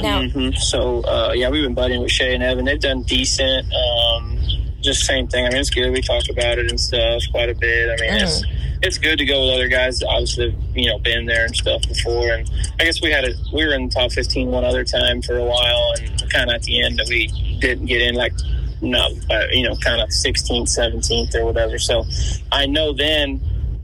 Now, 0.00 0.22
mm-hmm. 0.22 0.52
so 0.56 1.02
uh, 1.04 1.32
yeah, 1.34 1.50
we've 1.50 1.64
been 1.64 1.74
buddying 1.74 2.02
with 2.02 2.10
Shay 2.10 2.34
and 2.34 2.42
Evan. 2.42 2.64
They've 2.64 2.80
done 2.80 3.02
decent. 3.02 3.66
Um, 3.72 4.38
just 4.80 5.04
same 5.04 5.28
thing. 5.28 5.44
I 5.44 5.50
mean, 5.50 5.58
it's 5.58 5.70
good. 5.70 5.90
We 5.90 6.00
talked 6.00 6.30
about 6.30 6.58
it 6.58 6.70
and 6.70 6.80
stuff 6.80 7.22
quite 7.32 7.50
a 7.50 7.54
bit. 7.54 7.90
I 7.90 8.02
mean, 8.02 8.20
mm. 8.20 8.22
it's 8.22 8.42
it's 8.82 8.98
good 8.98 9.18
to 9.18 9.26
go 9.26 9.42
with 9.42 9.54
other 9.54 9.68
guys. 9.68 10.02
Obviously, 10.02 10.56
you 10.74 10.88
know, 10.88 10.98
been 10.98 11.26
there 11.26 11.44
and 11.44 11.54
stuff 11.54 11.82
before. 11.86 12.32
And 12.32 12.50
I 12.78 12.84
guess 12.84 13.02
we 13.02 13.10
had 13.10 13.24
a 13.24 13.32
we 13.52 13.66
were 13.66 13.74
in 13.74 13.88
the 13.88 13.94
top 13.94 14.12
fifteen 14.12 14.48
one 14.48 14.64
other 14.64 14.84
time 14.84 15.20
for 15.22 15.36
a 15.36 15.44
while, 15.44 15.94
and 15.98 16.30
kind 16.30 16.48
of 16.48 16.56
at 16.56 16.62
the 16.62 16.82
end 16.82 16.98
that 16.98 17.08
we 17.08 17.26
didn't 17.60 17.86
get 17.86 18.00
in 18.00 18.14
like 18.14 18.32
not 18.80 19.12
uh, 19.30 19.46
you 19.52 19.68
know 19.68 19.76
kind 19.76 20.00
of 20.00 20.08
16th 20.08 20.62
17th 20.62 21.34
or 21.34 21.44
whatever 21.44 21.78
so 21.78 22.04
i 22.50 22.64
know 22.64 22.92
then 22.92 23.40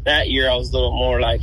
that 0.06 0.30
year 0.30 0.48
i 0.48 0.54
was 0.54 0.70
a 0.70 0.72
little 0.72 0.96
more 0.96 1.20
like 1.20 1.42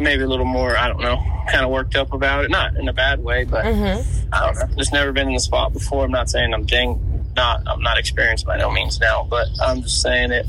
maybe 0.00 0.22
a 0.22 0.28
little 0.28 0.46
more 0.46 0.76
i 0.76 0.88
don't 0.88 1.00
know 1.00 1.22
kind 1.50 1.64
of 1.64 1.70
worked 1.70 1.94
up 1.94 2.12
about 2.12 2.44
it 2.44 2.50
not 2.50 2.74
in 2.76 2.88
a 2.88 2.92
bad 2.92 3.22
way 3.22 3.44
but 3.44 3.64
mm-hmm. 3.64 4.32
i 4.32 4.40
don't 4.40 4.54
know 4.54 4.76
just 4.76 4.92
never 4.92 5.12
been 5.12 5.28
in 5.28 5.34
the 5.34 5.40
spot 5.40 5.72
before 5.72 6.04
i'm 6.04 6.10
not 6.10 6.30
saying 6.30 6.54
i'm 6.54 6.64
dang 6.64 7.14
not 7.34 7.62
I'm 7.66 7.82
not 7.82 7.98
experienced 7.98 8.46
by 8.46 8.56
no 8.56 8.70
means 8.70 9.00
now, 9.00 9.26
but 9.28 9.48
I'm 9.62 9.82
just 9.82 10.00
saying 10.00 10.32
it. 10.32 10.46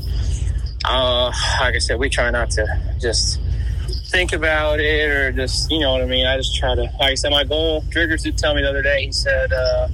Uh, 0.84 1.32
like 1.60 1.74
I 1.74 1.78
said, 1.78 1.98
we 1.98 2.08
try 2.08 2.30
not 2.30 2.50
to 2.50 2.66
just 3.00 3.40
think 4.10 4.32
about 4.32 4.80
it 4.80 5.10
or 5.10 5.32
just 5.32 5.70
you 5.70 5.80
know 5.80 5.92
what 5.92 6.02
I 6.02 6.06
mean. 6.06 6.26
I 6.26 6.36
just 6.36 6.56
try 6.56 6.74
to, 6.74 6.82
like 6.82 7.00
I 7.00 7.14
said, 7.14 7.30
my 7.30 7.44
goal. 7.44 7.82
Driggers 7.82 8.22
did 8.22 8.38
tell 8.38 8.54
me 8.54 8.62
the 8.62 8.68
other 8.68 8.82
day. 8.82 9.06
He 9.06 9.12
said, 9.12 9.52
uh, 9.52 9.88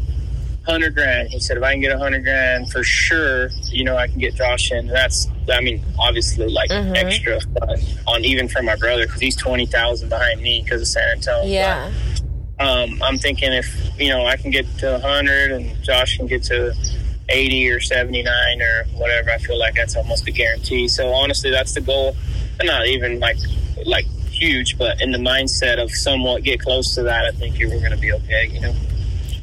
hundred 0.65 0.95
grand. 0.95 1.29
He 1.29 1.41
said, 1.41 1.57
if 1.57 1.63
I 1.63 1.73
can 1.73 1.81
get 1.81 1.93
a 1.93 1.99
hundred 1.99 2.25
grand 2.25 2.71
for 2.71 2.83
sure, 2.83 3.49
you 3.65 3.85
know, 3.85 3.97
I 3.97 4.07
can 4.07 4.19
get 4.19 4.35
Josh 4.35 4.71
in. 4.71 4.87
That's, 4.87 5.29
I 5.53 5.61
mean, 5.61 5.83
obviously 5.99 6.49
like 6.49 6.71
mm-hmm. 6.71 6.95
extra, 6.95 7.41
but 7.53 7.79
on 8.07 8.25
even 8.25 8.49
for 8.49 8.63
my 8.63 8.77
brother 8.77 9.07
because 9.07 9.21
he's 9.21 9.37
twenty 9.37 9.67
thousand 9.67 10.09
behind 10.09 10.41
me 10.41 10.63
because 10.63 10.83
of 10.83 10.89
San 10.89 11.09
Antonio. 11.17 11.53
Yeah. 11.53 11.91
But, 11.91 12.23
um, 12.63 13.03
I'm 13.03 13.19
thinking 13.19 13.53
if 13.53 13.75
you 13.99 14.11
know 14.11 14.25
I 14.25 14.37
can 14.37 14.51
get 14.51 14.67
to 14.79 14.93
100 14.93 15.51
and 15.53 15.83
Josh 15.83 16.17
can 16.17 16.27
get 16.27 16.45
to 16.45 16.73
80 17.29 17.71
or 17.71 17.81
79 17.81 18.63
or 18.63 18.85
whatever, 18.95 19.31
I 19.31 19.39
feel 19.39 19.59
like 19.59 19.75
that's 19.75 19.97
almost 19.97 20.29
a 20.29 20.31
guarantee. 20.31 20.87
So 20.87 21.09
honestly, 21.09 21.51
that's 21.51 21.75
the 21.75 21.81
goal. 21.81 22.15
And 22.61 22.69
not 22.69 22.87
even 22.87 23.19
like 23.19 23.39
like 23.85 24.07
huge, 24.31 24.79
but 24.79 25.01
in 25.01 25.11
the 25.11 25.19
mindset 25.19 25.83
of 25.83 25.91
somewhat 25.91 26.45
get 26.45 26.61
close 26.61 26.95
to 26.95 27.03
that, 27.03 27.25
I 27.25 27.31
think 27.33 27.59
you 27.59 27.67
are 27.67 27.79
going 27.79 27.91
to 27.91 27.97
be 27.97 28.13
okay. 28.13 28.49
You 28.53 28.61
know. 28.61 28.75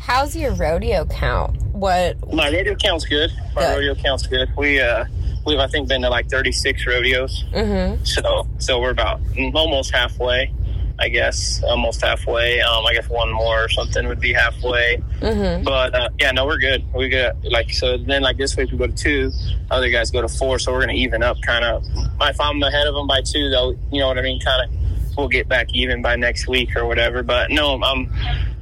How's 0.09 0.35
your 0.35 0.53
rodeo 0.53 1.05
count? 1.05 1.61
What? 1.71 2.33
My 2.33 2.49
rodeo 2.49 2.73
count's 2.73 3.05
good. 3.05 3.29
My 3.55 3.61
good. 3.61 3.75
rodeo 3.75 3.93
count's 3.93 4.25
good. 4.25 4.49
We 4.57 4.81
uh 4.81 5.05
we've 5.45 5.59
I 5.59 5.67
think 5.67 5.87
been 5.87 6.01
to 6.01 6.09
like 6.09 6.27
36 6.29 6.87
rodeos. 6.87 7.43
Mm-hmm. 7.53 8.03
So 8.05 8.47
so 8.57 8.81
we're 8.81 8.89
about 8.89 9.21
almost 9.53 9.93
halfway. 9.93 10.51
I 10.97 11.09
guess, 11.09 11.63
almost 11.63 12.01
halfway. 12.01 12.59
Um, 12.59 12.85
I 12.85 12.93
guess 12.93 13.07
one 13.07 13.31
more 13.31 13.63
or 13.63 13.69
something 13.69 14.05
would 14.07 14.19
be 14.19 14.33
halfway. 14.33 14.97
Mm-hmm. 15.21 15.63
But 15.63 15.95
uh, 15.95 16.09
yeah, 16.19 16.31
no, 16.31 16.45
we're 16.45 16.57
good. 16.57 16.83
We 16.93 17.07
got 17.07 17.35
like 17.45 17.69
so. 17.69 17.97
Then 17.97 18.23
like 18.23 18.37
this 18.37 18.57
week 18.57 18.71
we 18.71 18.77
go 18.77 18.87
to 18.87 18.93
two, 18.93 19.31
other 19.71 19.89
guys 19.89 20.11
go 20.11 20.21
to 20.21 20.27
four, 20.27 20.59
so 20.59 20.73
we're 20.73 20.81
gonna 20.81 20.93
even 20.93 21.21
up 21.21 21.37
kind 21.41 21.63
of. 21.63 21.85
If 22.19 22.41
I'm 22.41 22.61
ahead 22.63 22.87
of 22.87 22.95
them 22.95 23.07
by 23.07 23.21
two, 23.21 23.49
though, 23.49 23.77
you 23.91 23.99
know 23.99 24.07
what 24.07 24.17
I 24.17 24.23
mean. 24.23 24.41
Kind 24.41 24.69
of, 24.69 24.78
we'll 25.19 25.27
get 25.27 25.47
back 25.47 25.67
even 25.73 26.01
by 26.01 26.15
next 26.15 26.47
week 26.47 26.75
or 26.75 26.85
whatever. 26.85 27.23
But 27.23 27.51
no, 27.51 27.81
I'm 27.81 28.11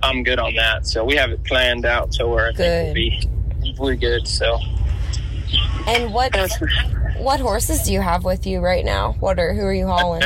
I'm 0.04 0.24
good 0.24 0.40
on 0.40 0.56
that. 0.56 0.86
So 0.88 1.06
we 1.06 1.16
have 1.16 1.32
it 1.32 1.44
planned 1.44 1.86
out 1.86 2.14
so 2.14 2.30
we're 2.30 2.52
good. 2.54 2.86
We'll 2.86 2.94
be 2.94 3.30
we're 3.78 3.96
good. 3.96 4.28
So. 4.28 4.60
And 5.88 6.14
what 6.14 6.36
what 7.18 7.40
horses 7.40 7.84
do 7.84 7.94
you 7.94 8.02
have 8.02 8.26
with 8.26 8.46
you 8.46 8.60
right 8.60 8.84
now? 8.84 9.14
What 9.20 9.40
are 9.40 9.54
who 9.54 9.62
are 9.62 9.74
you 9.74 9.88
hauling? 9.88 10.24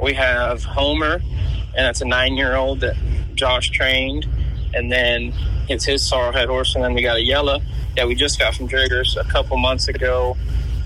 we 0.00 0.12
have 0.14 0.62
Homer, 0.62 1.14
and 1.14 1.74
that's 1.74 2.00
a 2.00 2.04
nine 2.04 2.36
year 2.36 2.54
old 2.54 2.80
that 2.80 2.96
Josh 3.34 3.70
trained, 3.70 4.28
and 4.74 4.90
then 4.90 5.32
it's 5.68 5.84
his 5.84 6.08
sorrelhead 6.08 6.46
horse, 6.46 6.74
and 6.74 6.84
then 6.84 6.94
we 6.94 7.02
got 7.02 7.16
a 7.16 7.24
yellow 7.24 7.60
that 7.96 8.06
we 8.06 8.14
just 8.14 8.38
got 8.38 8.54
from 8.54 8.68
Driggers 8.68 9.16
a 9.16 9.24
couple 9.24 9.56
months 9.56 9.88
ago 9.88 10.36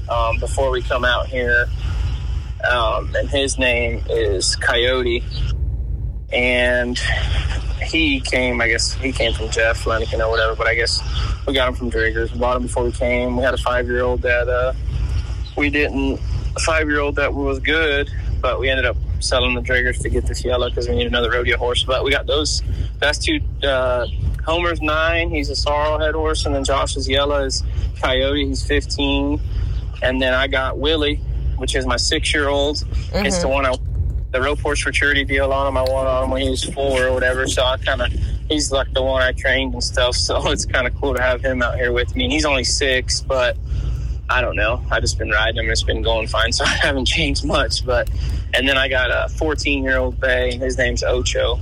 um, 0.09 0.39
before 0.39 0.71
we 0.71 0.83
come 0.83 1.05
out 1.05 1.27
here, 1.27 1.67
um, 2.64 3.14
and 3.14 3.29
his 3.29 3.59
name 3.59 4.05
is 4.09 4.57
Coyote, 4.57 5.25
and 6.33 6.99
he 7.83 8.21
came, 8.21 8.61
I 8.61 8.69
guess 8.69 8.95
he 8.95 9.12
came 9.12 9.33
from 9.33 9.50
Jeff 9.50 9.85
Flenniken 9.85 10.25
or 10.25 10.31
whatever, 10.31 10.55
but 10.55 10.67
I 10.67 10.75
guess 10.75 11.00
we 11.47 11.55
got 11.55 11.69
him 11.69 11.75
from 11.75 11.90
Driggers. 11.90 12.33
We 12.33 12.38
bought 12.38 12.57
him 12.57 12.62
before 12.62 12.85
we 12.85 12.93
came. 12.93 13.37
We 13.37 13.43
had 13.43 13.55
a 13.55 13.59
five 13.59 13.87
year 13.87 14.02
old 14.02 14.23
that 14.23 14.49
uh, 14.49 14.73
we 15.57 15.71
didn't, 15.71 16.21
a 16.57 16.61
five 16.61 16.88
year 16.88 17.00
old 17.00 17.17
that 17.17 17.35
was 17.35 17.59
good, 17.59 18.11
but 18.40 18.61
we 18.61 18.69
ended 18.69 18.87
up 18.87 18.97
selling 19.21 19.55
the 19.55 19.61
Driggers 19.61 20.00
to 20.02 20.09
get 20.09 20.26
this 20.26 20.45
yellow 20.45 20.69
because 20.69 20.88
we 20.88 20.95
need 20.97 21.07
another 21.07 21.31
rodeo 21.31 21.57
horse. 21.57 21.83
But 21.85 22.05
we 22.05 22.11
got 22.11 22.26
those. 22.26 22.62
That's 22.99 23.19
two. 23.19 23.40
Uh, 23.62 24.07
Homer's 24.45 24.81
nine. 24.81 25.31
He's 25.31 25.50
a 25.50 25.57
sorrel 25.57 25.99
head 25.99 26.14
horse, 26.14 26.47
and 26.47 26.55
then 26.55 26.64
Josh's 26.64 27.09
yellow 27.09 27.45
is 27.45 27.62
Coyote. 28.00 28.47
He's 28.47 28.67
fifteen, 28.67 29.40
and 30.02 30.21
then 30.21 30.33
I 30.35 30.47
got 30.47 30.79
Willie, 30.79 31.21
which 31.61 31.76
is 31.76 31.87
my 31.87 31.97
six 31.97 32.35
year 32.35 32.49
old. 32.49 32.76
Mm-hmm. 32.76 33.26
It's 33.26 33.40
the 33.40 33.49
one 33.49 33.67
I 33.67 33.75
the 34.31 34.40
rope 34.40 34.61
horse 34.61 34.81
for 34.81 34.93
charity 34.93 35.25
deal 35.25 35.52
on 35.52 35.67
him. 35.67 35.76
I 35.76 35.83
won 35.83 36.07
on 36.07 36.25
him 36.25 36.31
when 36.31 36.43
he 36.43 36.50
was 36.50 36.64
four 36.64 37.07
or 37.07 37.12
whatever. 37.12 37.49
So 37.49 37.64
I 37.64 37.76
kind 37.79 38.00
of, 38.00 38.12
he's 38.49 38.71
like 38.71 38.93
the 38.93 39.02
one 39.02 39.23
I 39.23 39.33
trained 39.33 39.75
and 39.75 39.83
stuff. 39.83 40.17
So 40.31 40.50
it's 40.50 40.64
kind 40.64 40.87
of 40.87 40.95
cool 40.95 41.14
to 41.14 41.21
have 41.21 41.43
him 41.43 41.61
out 41.62 41.76
here 41.76 41.93
with 41.93 42.14
me. 42.14 42.29
He's 42.29 42.45
only 42.45 42.62
six, 42.62 43.21
but 43.21 43.57
I 44.29 44.40
don't 44.40 44.55
know. 44.55 44.81
I 44.90 45.00
just 45.00 45.19
been 45.19 45.31
riding 45.31 45.64
him. 45.64 45.71
It's 45.71 45.83
been 45.83 46.02
going 46.02 46.29
fine. 46.29 46.52
So 46.61 46.64
I 46.64 46.69
haven't 46.69 47.07
changed 47.07 47.45
much. 47.45 47.85
But, 47.85 48.09
and 48.55 48.69
then 48.69 48.79
I 48.79 48.88
got 48.88 49.11
a 49.11 49.29
14 49.35 49.83
year 49.83 49.99
old 49.99 50.21
bay. 50.21 50.57
His 50.57 50.79
name's 50.79 51.02
Ocho. 51.02 51.59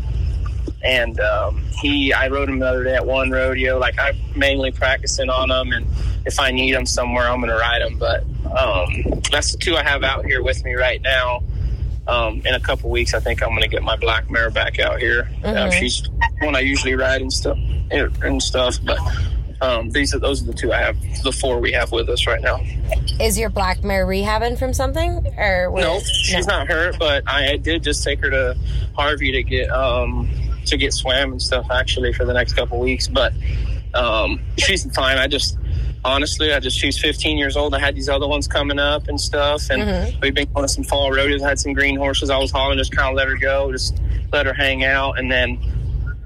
And 0.82 1.18
um, 1.20 1.64
he, 1.80 2.12
I 2.12 2.28
rode 2.28 2.48
him 2.48 2.60
the 2.60 2.66
other 2.66 2.84
day 2.84 2.94
at 2.94 3.04
one 3.04 3.30
rodeo. 3.30 3.78
Like 3.78 3.98
I'm 3.98 4.16
mainly 4.36 4.70
practicing 4.70 5.28
on 5.28 5.50
him. 5.50 5.72
And 5.72 5.86
if 6.24 6.38
I 6.38 6.50
need 6.50 6.74
him 6.74 6.86
somewhere, 6.86 7.28
I'm 7.28 7.40
going 7.40 7.50
to 7.50 7.56
ride 7.56 7.82
him. 7.82 7.98
But 7.98 8.22
um, 8.56 9.20
that's 9.30 9.52
the 9.52 9.58
two 9.58 9.76
I 9.76 9.82
have 9.82 10.04
out 10.04 10.24
here 10.24 10.42
with 10.42 10.64
me 10.64 10.74
right 10.74 11.02
now 11.02 11.42
um, 12.08 12.40
in 12.46 12.54
a 12.54 12.60
couple 12.60 12.88
weeks, 12.90 13.12
I 13.14 13.20
think 13.20 13.42
I'm 13.42 13.50
going 13.50 13.62
to 13.62 13.68
get 13.68 13.82
my 13.82 13.96
black 13.96 14.30
mare 14.30 14.50
back 14.50 14.78
out 14.78 14.98
here. 14.98 15.28
Um, 15.44 15.54
mm-hmm. 15.54 15.78
she's 15.78 16.08
one 16.40 16.56
I 16.56 16.60
usually 16.60 16.94
ride 16.94 17.20
and 17.20 17.32
stuff 17.32 17.58
and 17.90 18.42
stuff, 18.42 18.78
but 18.84 18.98
um, 19.60 19.90
these 19.90 20.14
are 20.14 20.18
those 20.18 20.42
are 20.42 20.46
the 20.46 20.54
two 20.54 20.72
I 20.72 20.78
have, 20.78 20.96
the 21.22 21.32
four 21.32 21.60
we 21.60 21.72
have 21.72 21.92
with 21.92 22.08
us 22.08 22.26
right 22.26 22.40
now. 22.40 22.60
Is 23.20 23.38
your 23.38 23.50
black 23.50 23.84
mare 23.84 24.06
rehabbing 24.06 24.58
from 24.58 24.72
something, 24.72 25.26
or 25.36 25.70
no? 25.74 26.00
She's 26.00 26.46
no. 26.46 26.58
not 26.58 26.68
hurt, 26.68 26.98
but 26.98 27.24
I, 27.26 27.52
I, 27.52 27.56
did 27.56 27.82
just 27.82 28.02
take 28.04 28.20
her 28.20 28.30
to 28.30 28.56
Harvey 28.94 29.32
to 29.32 29.42
get 29.42 29.68
um, 29.70 30.30
to 30.70 30.76
get 30.76 30.92
swam 30.92 31.32
and 31.32 31.42
stuff 31.42 31.66
actually 31.70 32.12
for 32.12 32.24
the 32.24 32.32
next 32.32 32.54
couple 32.54 32.78
weeks, 32.78 33.08
but 33.08 33.32
um, 33.94 34.40
she's 34.56 34.84
fine. 34.94 35.18
I 35.18 35.26
just 35.26 35.58
honestly, 36.04 36.52
I 36.52 36.60
just 36.60 36.78
she's 36.78 36.98
15 36.98 37.38
years 37.38 37.56
old. 37.56 37.74
I 37.74 37.78
had 37.78 37.94
these 37.94 38.08
other 38.08 38.28
ones 38.28 38.48
coming 38.48 38.78
up 38.78 39.08
and 39.08 39.20
stuff, 39.20 39.70
and 39.70 39.82
mm-hmm. 39.82 40.20
we've 40.20 40.34
been 40.34 40.50
going 40.52 40.68
some 40.68 40.84
fall 40.84 41.10
rodeos. 41.10 41.42
I 41.42 41.48
had 41.48 41.58
some 41.58 41.72
green 41.72 41.96
horses. 41.96 42.30
I 42.30 42.38
was 42.38 42.50
hauling, 42.50 42.78
just 42.78 42.94
kind 42.94 43.08
of 43.08 43.16
let 43.16 43.28
her 43.28 43.36
go, 43.36 43.72
just 43.72 43.98
let 44.32 44.46
her 44.46 44.54
hang 44.54 44.84
out, 44.84 45.18
and 45.18 45.30
then 45.30 45.58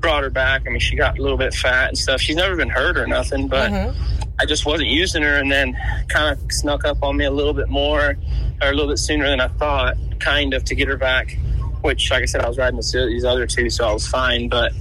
brought 0.00 0.22
her 0.22 0.30
back. 0.30 0.62
I 0.66 0.70
mean, 0.70 0.80
she 0.80 0.96
got 0.96 1.18
a 1.18 1.22
little 1.22 1.38
bit 1.38 1.54
fat 1.54 1.88
and 1.88 1.98
stuff. 1.98 2.20
She's 2.20 2.36
never 2.36 2.56
been 2.56 2.70
hurt 2.70 2.96
or 2.96 3.06
nothing, 3.06 3.48
but 3.48 3.70
mm-hmm. 3.70 4.22
I 4.40 4.46
just 4.46 4.66
wasn't 4.66 4.90
using 4.90 5.22
her, 5.22 5.36
and 5.36 5.50
then 5.50 5.76
kind 6.08 6.36
of 6.36 6.52
snuck 6.52 6.84
up 6.84 7.02
on 7.02 7.16
me 7.16 7.24
a 7.24 7.30
little 7.30 7.54
bit 7.54 7.68
more, 7.68 8.16
or 8.60 8.68
a 8.68 8.72
little 8.72 8.88
bit 8.88 8.98
sooner 8.98 9.28
than 9.28 9.40
I 9.40 9.48
thought, 9.48 9.96
kind 10.18 10.54
of 10.54 10.64
to 10.64 10.74
get 10.74 10.88
her 10.88 10.96
back. 10.96 11.36
Which, 11.82 12.10
like 12.10 12.22
I 12.22 12.26
said, 12.26 12.40
I 12.40 12.48
was 12.48 12.58
riding 12.58 12.80
these 12.80 13.24
other 13.24 13.46
two, 13.46 13.70
so 13.70 13.86
I 13.86 13.92
was 13.92 14.06
fine, 14.06 14.48
but. 14.48 14.72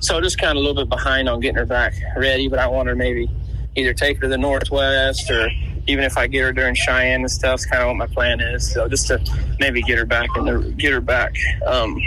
So 0.00 0.20
just 0.20 0.36
kind 0.36 0.50
of 0.50 0.56
a 0.56 0.66
little 0.66 0.82
bit 0.82 0.88
behind 0.88 1.28
on 1.28 1.38
getting 1.38 1.58
her 1.58 1.64
back 1.64 1.94
ready, 2.16 2.48
but 2.48 2.58
I 2.58 2.66
want 2.66 2.88
her 2.88 2.96
maybe 2.96 3.30
either 3.76 3.94
take 3.94 4.16
her 4.16 4.22
to 4.22 4.28
the 4.28 4.36
northwest 4.36 5.30
or 5.30 5.48
even 5.86 6.04
if 6.04 6.16
I 6.16 6.26
get 6.26 6.42
her 6.42 6.52
during 6.52 6.74
Cheyenne 6.74 7.20
and 7.20 7.30
stuff, 7.30 7.54
it's 7.54 7.66
kind 7.66 7.82
of 7.82 7.88
what 7.88 7.96
my 7.96 8.06
plan 8.06 8.40
is. 8.40 8.72
So 8.72 8.88
just 8.88 9.08
to 9.08 9.20
maybe 9.58 9.82
get 9.82 9.98
her 9.98 10.04
back 10.04 10.28
in 10.36 10.44
the 10.44 10.58
get 10.76 10.92
her 10.92 11.00
back 11.00 11.34
um, 11.66 12.00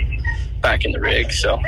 back 0.62 0.86
in 0.86 0.92
the 0.92 1.00
rig. 1.00 1.32
So 1.32 1.60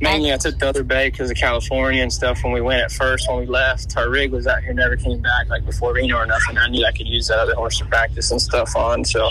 mainly 0.00 0.32
I 0.32 0.36
took 0.36 0.58
the 0.58 0.68
other 0.68 0.82
bay 0.82 1.10
because 1.10 1.30
of 1.30 1.36
California 1.36 2.02
and 2.02 2.12
stuff. 2.12 2.42
When 2.42 2.52
we 2.52 2.60
went 2.60 2.82
at 2.82 2.92
first, 2.92 3.28
when 3.28 3.38
we 3.38 3.46
left, 3.46 3.96
our 3.96 4.10
rig 4.10 4.32
was 4.32 4.46
out 4.46 4.62
here, 4.62 4.72
never 4.74 4.96
came 4.96 5.20
back 5.20 5.48
like 5.48 5.64
before 5.64 5.94
Reno 5.94 6.16
or 6.16 6.26
nothing. 6.26 6.58
I 6.58 6.68
knew 6.68 6.84
I 6.84 6.92
could 6.92 7.06
use 7.06 7.28
that 7.28 7.38
other 7.38 7.54
horse 7.54 7.78
to 7.78 7.84
practice 7.86 8.30
and 8.30 8.40
stuff 8.40 8.74
on. 8.76 9.04
So 9.04 9.28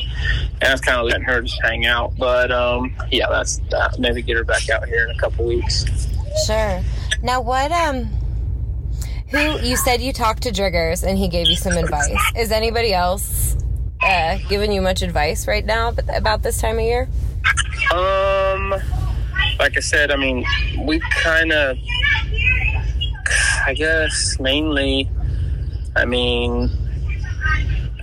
and 0.61 0.63
I 0.63 0.71
was 0.71 0.81
kind 0.81 0.99
of 0.99 1.05
letting 1.05 1.23
her 1.23 1.41
just 1.41 1.61
hang 1.61 1.85
out. 1.85 2.13
But 2.17 2.51
um, 2.51 2.95
yeah, 3.11 3.27
that's 3.29 3.57
that. 3.69 3.99
Maybe 3.99 4.21
get 4.21 4.37
her 4.37 4.43
back 4.43 4.69
out 4.69 4.87
here 4.87 5.07
in 5.07 5.15
a 5.15 5.19
couple 5.19 5.45
weeks. 5.45 5.85
Sure. 6.45 6.81
Now 7.21 7.41
what 7.41 7.71
um 7.71 8.09
who 9.29 9.59
you 9.59 9.77
said 9.77 10.01
you 10.01 10.13
talked 10.13 10.43
to 10.43 10.51
Driggers 10.51 11.07
and 11.07 11.17
he 11.17 11.27
gave 11.27 11.47
you 11.47 11.55
some 11.55 11.73
advice. 11.73 12.19
Is 12.35 12.51
anybody 12.51 12.93
else 12.93 13.55
uh, 14.01 14.37
giving 14.49 14.71
you 14.71 14.81
much 14.81 15.01
advice 15.01 15.47
right 15.47 15.65
now 15.65 15.93
about 16.13 16.43
this 16.43 16.59
time 16.59 16.77
of 16.79 16.83
year? 16.83 17.07
Um, 17.93 18.75
like 19.59 19.77
I 19.77 19.79
said, 19.79 20.11
I 20.11 20.15
mean, 20.15 20.45
we 20.79 20.99
kind 20.99 21.51
of, 21.51 21.77
I 23.65 23.73
guess, 23.73 24.39
mainly, 24.39 25.09
I 25.95 26.05
mean, 26.05 26.69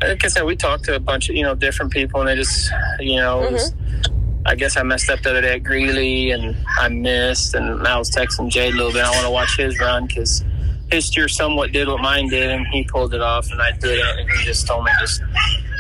like 0.03 0.25
I 0.25 0.29
said, 0.29 0.45
we 0.45 0.57
talked 0.57 0.85
to 0.85 0.95
a 0.95 1.01
bunch 1.01 1.29
of 1.29 1.37
you 1.37 1.43
know 1.43 1.55
different 1.55 1.93
people, 1.93 2.21
and 2.21 2.29
they 2.29 2.37
just 2.37 2.71
you 3.01 3.17
know. 3.17 3.41
Mm-hmm. 3.41 3.53
Was, 3.55 3.75
I 4.47 4.55
guess 4.55 4.79
I 4.79 4.83
messed 4.83 5.11
up 5.11 5.21
the 5.21 5.31
other 5.31 5.43
day 5.43 5.57
at 5.57 5.63
Greeley, 5.63 6.31
and 6.31 6.57
I 6.79 6.89
missed, 6.89 7.55
and 7.55 7.87
I 7.87 7.99
was 7.99 8.11
texting 8.11 8.49
Jay 8.49 8.69
a 8.69 8.71
little 8.71 8.93
bit. 8.93 9.05
I 9.05 9.11
want 9.11 9.25
to 9.25 9.31
watch 9.31 9.59
his 9.59 9.79
run 9.79 10.07
because 10.07 10.43
his 10.91 11.07
steer 11.07 11.29
somewhat 11.29 11.73
did 11.73 11.87
what 11.87 12.01
mine 12.01 12.29
did, 12.29 12.51
and 12.51 12.67
he 12.69 12.85
pulled 12.85 13.13
it 13.13 13.21
off, 13.21 13.51
and 13.51 13.61
I 13.61 13.73
didn't. 13.73 14.21
And 14.21 14.31
he 14.31 14.45
just 14.45 14.67
told 14.67 14.85
me, 14.85 14.91
just 15.01 15.23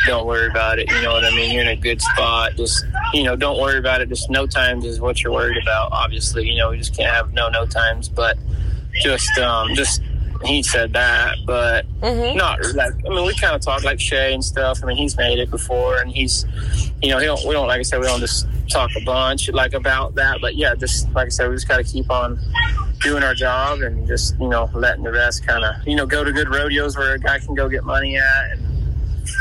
don't 0.09 0.27
worry 0.27 0.49
about 0.49 0.79
it. 0.79 0.91
You 0.91 1.03
know 1.03 1.13
what 1.13 1.25
I 1.25 1.31
mean? 1.31 1.53
You're 1.53 1.63
in 1.63 1.69
a 1.69 1.77
good 1.77 2.01
spot. 2.01 2.57
Just 2.57 2.85
you 3.13 3.23
know, 3.23 3.37
don't 3.37 3.61
worry 3.61 3.79
about 3.79 4.01
it. 4.01 4.09
Just 4.09 4.31
no 4.31 4.47
times 4.47 4.85
is 4.85 5.01
what 5.01 5.23
you're 5.23 5.33
worried 5.33 5.63
about. 5.63 5.93
Obviously, 5.93 6.49
you 6.49 6.57
know, 6.57 6.71
we 6.71 6.79
just 6.79 6.97
can't 6.97 7.15
have 7.15 7.33
no 7.33 7.49
no 7.49 7.67
times, 7.67 8.09
but 8.09 8.39
just 8.95 9.37
um, 9.39 9.75
just 9.75 10.03
he 10.45 10.63
said 10.63 10.93
that, 10.93 11.37
but 11.47 11.85
mm-hmm. 12.01 12.37
not 12.37 12.59
like 12.75 12.93
I 13.05 13.09
mean 13.09 13.27
we 13.27 13.35
kind 13.35 13.55
of 13.55 13.61
talk 13.61 13.85
like 13.85 14.01
Shay 14.01 14.33
and 14.33 14.45
stuff. 14.45 14.81
I 14.83 14.87
mean 14.87 14.97
he's 14.97 15.17
made 15.17 15.39
it 15.39 15.51
before, 15.51 15.99
and 15.99 16.11
he's 16.11 16.47
you 17.03 17.11
know 17.11 17.19
he 17.19 17.27
don't 17.27 17.45
we 17.47 17.53
don't 17.53 17.69
like 17.69 17.81
I 17.81 17.83
said 17.83 18.01
we 18.01 18.07
don't 18.07 18.21
just 18.21 18.47
talk 18.69 18.91
a 18.97 19.05
bunch 19.05 19.49
like 19.51 19.75
about 19.75 20.15
that, 20.15 20.41
but 20.41 20.57
yeah, 20.57 20.75
just 20.75 21.11
like 21.13 21.27
I 21.27 21.31
said 21.31 21.49
we 21.49 21.57
just 21.57 21.69
got 21.69 21.79
to 21.79 21.85
keep 21.85 22.11
on 22.11 22.39
doing 23.01 23.23
our 23.23 23.35
job 23.35 23.81
and 23.81 24.07
just 24.07 24.39
you 24.41 24.49
know 24.49 24.71
letting 24.75 25.05
the 25.05 25.13
rest 25.13 25.47
kind 25.47 25.65
of 25.65 25.75
you 25.87 25.97
know 25.97 26.07
go 26.07 26.25
to 26.25 26.33
good 26.33 26.49
rodeos 26.49 26.97
where 26.97 27.15
a 27.15 27.19
guy 27.19 27.39
can 27.39 27.55
go 27.55 27.69
get 27.69 27.85
money 27.85 28.17
at 28.17 28.53
and 28.53 28.68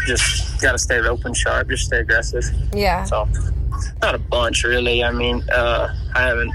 just 0.06 0.62
got 0.62 0.74
to 0.74 0.77
stay 0.77 1.00
open 1.00 1.34
sharp, 1.34 1.70
just 1.70 1.86
stay 1.86 2.00
aggressive. 2.00 2.44
Yeah. 2.74 3.03
So 3.03 3.27
not 4.01 4.15
a 4.15 4.20
bunch 4.20 4.63
really. 4.63 5.03
I 5.03 5.12
mean 5.12 5.44
uh, 5.50 5.94
I 6.15 6.22
haven't 6.22 6.51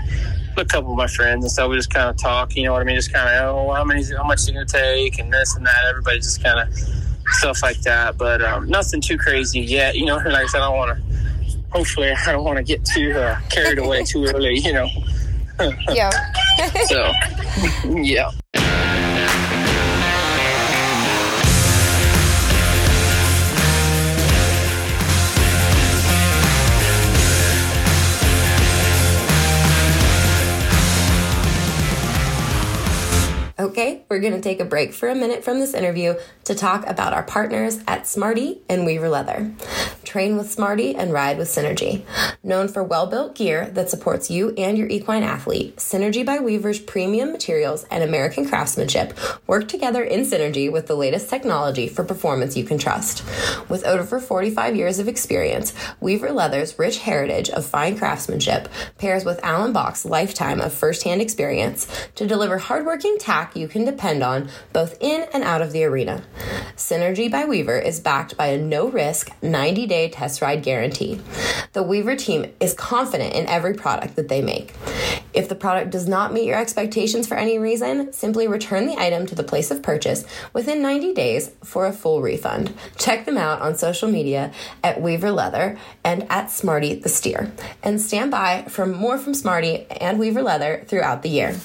a 0.57 0.65
couple 0.65 0.91
of 0.91 0.97
my 0.97 1.07
friends 1.07 1.45
and 1.45 1.51
stuff. 1.51 1.71
We 1.71 1.77
just 1.77 1.93
kind 1.93 2.11
of 2.11 2.17
talk, 2.17 2.57
you 2.57 2.65
know 2.65 2.73
what 2.73 2.83
I 2.83 2.85
mean? 2.85 2.97
Just 2.97 3.13
kind 3.13 3.29
of, 3.29 3.55
oh, 3.55 3.73
how 3.73 3.85
many, 3.85 4.05
how 4.05 4.25
much 4.25 4.41
is 4.41 4.49
it 4.49 4.53
going 4.53 4.67
to 4.67 4.73
take, 4.73 5.19
and 5.19 5.33
this 5.33 5.57
and 5.57 5.67
that. 5.67 5.85
Everybody 5.89 6.19
just 6.19 6.43
kind 6.43 6.61
of 6.61 6.75
stuff 7.29 7.63
like 7.63 7.81
that. 7.83 8.19
But 8.19 8.43
um, 8.43 8.69
nothing 8.69 9.01
too 9.01 9.19
crazy 9.19 9.61
yet. 9.61 9.97
You 9.97 10.07
know, 10.07 10.17
like 10.27 10.45
I 10.45 10.47
said, 10.47 10.61
I 10.61 10.69
don't 10.69 10.77
want 10.77 10.99
to. 10.99 11.03
Hopefully, 11.71 12.13
I 12.27 12.33
don't 12.33 12.45
want 12.45 12.59
to 12.59 12.65
get 12.65 12.85
too 12.85 13.13
uh, 13.13 13.41
carried 13.51 13.79
away 13.79 14.05
too 14.05 14.25
early. 14.25 14.59
You 14.59 14.73
know. 14.73 14.89
yeah. 15.91 16.11
so, 16.87 17.13
yeah. 17.89 18.31
We're 34.13 34.21
going 34.21 34.35
to 34.35 34.43
take 34.43 34.61
a 34.61 34.65
break 34.67 34.93
for 34.93 35.09
a 35.09 35.15
minute 35.15 35.43
from 35.43 35.59
this 35.59 35.73
interview 35.73 36.15
to 36.45 36.55
talk 36.55 36.87
about 36.87 37.15
our 37.15 37.23
partners 37.23 37.81
at 37.89 38.07
Smarty 38.07 38.61
and 38.69 38.85
Weaver 38.85 39.09
Leather. 39.09 39.51
Train 40.13 40.37
with 40.37 40.53
Smarty 40.53 40.95
and 40.95 41.11
ride 41.11 41.39
with 41.39 41.49
Synergy. 41.49 42.05
Known 42.43 42.69
for 42.69 42.85
well 42.85 43.07
built 43.07 43.35
gear 43.35 43.71
that 43.71 43.89
supports 43.89 44.31
you 44.31 44.53
and 44.59 44.77
your 44.77 44.87
equine 44.89 45.23
athlete, 45.23 45.77
Synergy 45.77 46.23
by 46.23 46.39
Weaver's 46.39 46.79
premium 46.79 47.33
materials 47.33 47.87
and 47.91 48.05
American 48.05 48.47
craftsmanship 48.47 49.19
work 49.47 49.69
together 49.69 50.05
in 50.05 50.21
synergy 50.21 50.71
with 50.71 50.87
the 50.87 50.97
latest 50.97 51.31
technology 51.31 51.89
for 51.89 52.05
performance 52.05 52.59
you 52.59 52.65
can 52.65 52.77
trust. 52.77 53.25
With 53.71 53.87
over 53.87 54.21
45 54.21 54.77
years 54.77 54.99
of 54.99 55.09
experience, 55.09 55.73
Weaver 55.99 56.31
Leather's 56.31 56.79
rich 56.79 56.99
heritage 56.99 57.49
of 57.49 57.65
fine 57.65 57.97
craftsmanship 57.97 58.69
pairs 58.99 59.25
with 59.25 59.41
Allen 59.43 59.73
Bach's 59.73 60.05
lifetime 60.05 60.61
of 60.61 60.75
firsthand 60.75 61.23
experience 61.23 61.87
to 62.17 62.27
deliver 62.27 62.59
hardworking 62.59 63.17
tack 63.17 63.57
you 63.57 63.67
can 63.67 63.87
depend 63.87 64.23
on 64.23 64.51
both 64.75 64.95
in 65.01 65.27
and 65.33 65.43
out 65.43 65.63
of 65.63 65.73
the 65.73 65.85
arena. 65.85 66.23
Synergy 66.77 67.31
by 67.31 67.47
Weaver 67.47 67.79
is 67.79 67.99
backed 67.99 68.37
by 68.37 68.49
a 68.49 68.59
no 68.59 68.89
risk 68.89 69.31
90 69.41 69.87
day 69.87 70.02
test 70.09 70.43
ride 70.43 70.63
guarantee. 70.63 71.21
The 71.73 71.83
Weaver 71.83 72.17
team 72.17 72.53
is 72.61 72.75
confident 72.75 73.35
in 73.35 73.47
every 73.47 73.75
product 73.75 74.17
that 74.17 74.29
they 74.29 74.43
make. 74.43 74.75
If 75.35 75.49
the 75.49 75.55
product 75.55 75.91
does 75.91 76.07
not 76.07 76.33
meet 76.33 76.45
your 76.45 76.59
expectations 76.59 77.27
for 77.27 77.37
any 77.37 77.59
reason, 77.59 78.13
simply 78.13 78.47
return 78.47 78.87
the 78.87 78.99
item 78.99 79.27
to 79.27 79.35
the 79.35 79.43
place 79.43 79.71
of 79.71 79.83
purchase 79.83 80.25
within 80.53 80.83
90 80.83 81.15
days 81.15 81.53
for 81.65 81.87
a 81.87 81.93
full 81.93 82.21
refund. 82.21 82.75
Check 82.99 83.25
them 83.25 83.39
out 83.39 83.63
on 83.63 83.77
social 83.77 84.11
media 84.11 84.53
at 84.85 85.01
Weaver 85.01 85.33
Leather 85.33 85.79
and 86.05 86.27
at 86.31 86.51
Smarty 86.51 86.95
the 86.95 87.09
Steer. 87.09 87.53
And 87.83 88.01
stand 88.01 88.31
by 88.31 88.65
for 88.69 88.87
more 88.87 89.19
from 89.19 89.35
Smarty 89.35 89.87
and 89.91 90.19
Weaver 90.19 90.43
Leather 90.43 90.85
throughout 90.87 91.23
the 91.23 91.31
year. 91.31 91.57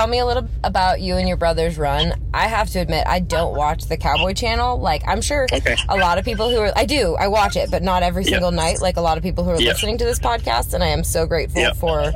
Tell 0.00 0.08
me 0.08 0.18
a 0.18 0.24
little 0.24 0.48
about 0.64 1.02
you 1.02 1.16
and 1.16 1.28
your 1.28 1.36
brother's 1.36 1.76
run? 1.76 2.14
I 2.32 2.46
have 2.46 2.70
to 2.70 2.78
admit, 2.78 3.06
I 3.06 3.20
don't 3.20 3.54
watch 3.54 3.84
the 3.84 3.98
Cowboy 3.98 4.32
Channel. 4.32 4.80
Like, 4.80 5.02
I'm 5.06 5.20
sure 5.20 5.46
okay. 5.52 5.76
a 5.90 5.96
lot 5.98 6.16
of 6.16 6.24
people 6.24 6.48
who 6.48 6.56
are, 6.56 6.72
I 6.74 6.86
do, 6.86 7.16
I 7.16 7.28
watch 7.28 7.54
it, 7.54 7.70
but 7.70 7.82
not 7.82 8.02
every 8.02 8.24
single 8.24 8.50
yep. 8.50 8.56
night, 8.56 8.80
like 8.80 8.96
a 8.96 9.02
lot 9.02 9.18
of 9.18 9.22
people 9.22 9.44
who 9.44 9.50
are 9.50 9.60
yep. 9.60 9.74
listening 9.74 9.98
to 9.98 10.06
this 10.06 10.18
podcast. 10.18 10.72
And 10.72 10.82
I 10.82 10.86
am 10.86 11.04
so 11.04 11.26
grateful 11.26 11.60
yep. 11.60 11.76
for 11.76 12.12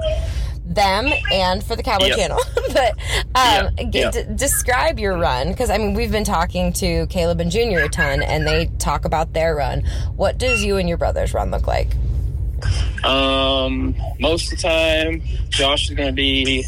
them 0.64 1.12
and 1.30 1.62
for 1.62 1.76
the 1.76 1.82
Cowboy 1.82 2.08
Channel. 2.08 2.40
but 2.72 2.96
um, 3.34 3.74
get, 3.90 4.14
d- 4.14 4.24
describe 4.34 4.98
your 4.98 5.18
run 5.18 5.50
because 5.50 5.68
I 5.68 5.76
mean 5.76 5.92
we've 5.92 6.10
been 6.10 6.24
talking 6.24 6.72
to 6.74 7.06
Caleb 7.08 7.38
and 7.40 7.50
Junior 7.50 7.80
a 7.80 7.88
ton, 7.90 8.22
and 8.22 8.46
they 8.46 8.70
talk 8.78 9.04
about 9.04 9.34
their 9.34 9.54
run. 9.56 9.84
What 10.16 10.38
does 10.38 10.64
you 10.64 10.78
and 10.78 10.88
your 10.88 10.96
brother's 10.96 11.34
run 11.34 11.50
look 11.50 11.66
like? 11.66 11.88
Um, 13.04 13.94
most 14.18 14.50
of 14.50 14.58
the 14.58 14.62
time, 14.62 15.22
Josh 15.50 15.90
is 15.90 15.96
going 15.96 16.08
to 16.08 16.14
be 16.14 16.64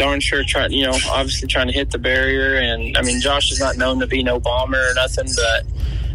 darn 0.00 0.18
sure 0.18 0.42
trying, 0.42 0.72
you 0.72 0.86
know, 0.86 0.96
obviously 1.10 1.46
trying 1.46 1.66
to 1.66 1.74
hit 1.74 1.90
the 1.90 1.98
barrier. 1.98 2.54
And 2.56 2.96
I 2.96 3.02
mean, 3.02 3.20
Josh 3.20 3.52
is 3.52 3.60
not 3.60 3.76
known 3.76 4.00
to 4.00 4.06
be 4.06 4.22
no 4.22 4.40
bomber 4.40 4.78
or 4.78 4.94
nothing, 4.94 5.26
but 5.36 5.66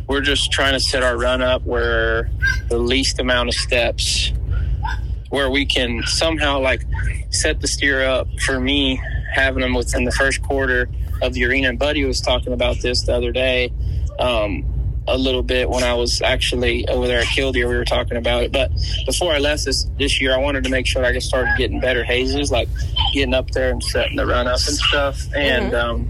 we're 0.08 0.22
just 0.22 0.52
trying 0.52 0.74
to 0.74 0.80
set 0.80 1.04
our 1.04 1.16
run 1.18 1.44
up 1.44 1.64
where 1.64 2.32
the 2.68 2.80
least 2.80 3.20
amount 3.20 3.50
of 3.50 3.56
steps, 3.56 4.34
where 5.30 5.52
we 5.52 5.68
can 5.68 6.02
somehow 6.08 6.60
like 6.60 6.84
set 7.30 7.62
the 7.62 7.68
steer 7.68 8.04
up 8.04 8.28
for 8.40 8.60
me 8.60 9.00
having 9.34 9.62
them 9.62 9.76
within 9.76 10.04
the 10.04 10.12
first 10.12 10.42
quarter 10.42 10.90
of 11.22 11.34
the 11.34 11.46
arena. 11.46 11.70
And 11.70 11.78
Buddy 11.78 12.04
was 12.06 12.20
talking 12.20 12.54
about 12.54 12.82
this 12.82 13.04
the 13.04 13.14
other 13.14 13.32
day. 13.32 13.72
Um, 14.18 14.66
a 15.08 15.18
little 15.18 15.44
bit 15.44 15.70
when 15.70 15.84
I 15.84 15.94
was 15.94 16.22
actually 16.22 16.88
over 16.88 17.08
there 17.08 17.20
at 17.20 17.28
Killdeer. 17.28 17.68
We 17.68 17.76
were 17.76 17.86
talking 17.86 18.18
about 18.18 18.44
it, 18.44 18.52
but 18.52 18.72
before 19.06 19.34
I 19.34 19.38
left 19.38 19.66
this 19.66 19.86
this 19.98 20.20
year, 20.20 20.34
I 20.34 20.38
wanted 20.38 20.64
to 20.64 20.70
make 20.70 20.88
sure 20.88 21.06
I 21.06 21.12
just 21.12 21.28
started 21.28 21.54
getting 21.58 21.80
better 21.80 22.04
hazes, 22.04 22.52
like 22.52 22.68
getting 23.14 23.34
up 23.34 23.52
there 23.52 23.72
and 23.72 23.84
setting 23.84 24.18
the 24.18 24.26
run 24.26 24.48
up 24.48 24.60
and 24.68 24.76
stuff, 24.76 25.22
and 25.36 25.72
mm-hmm. 25.72 25.76
um, 25.76 26.10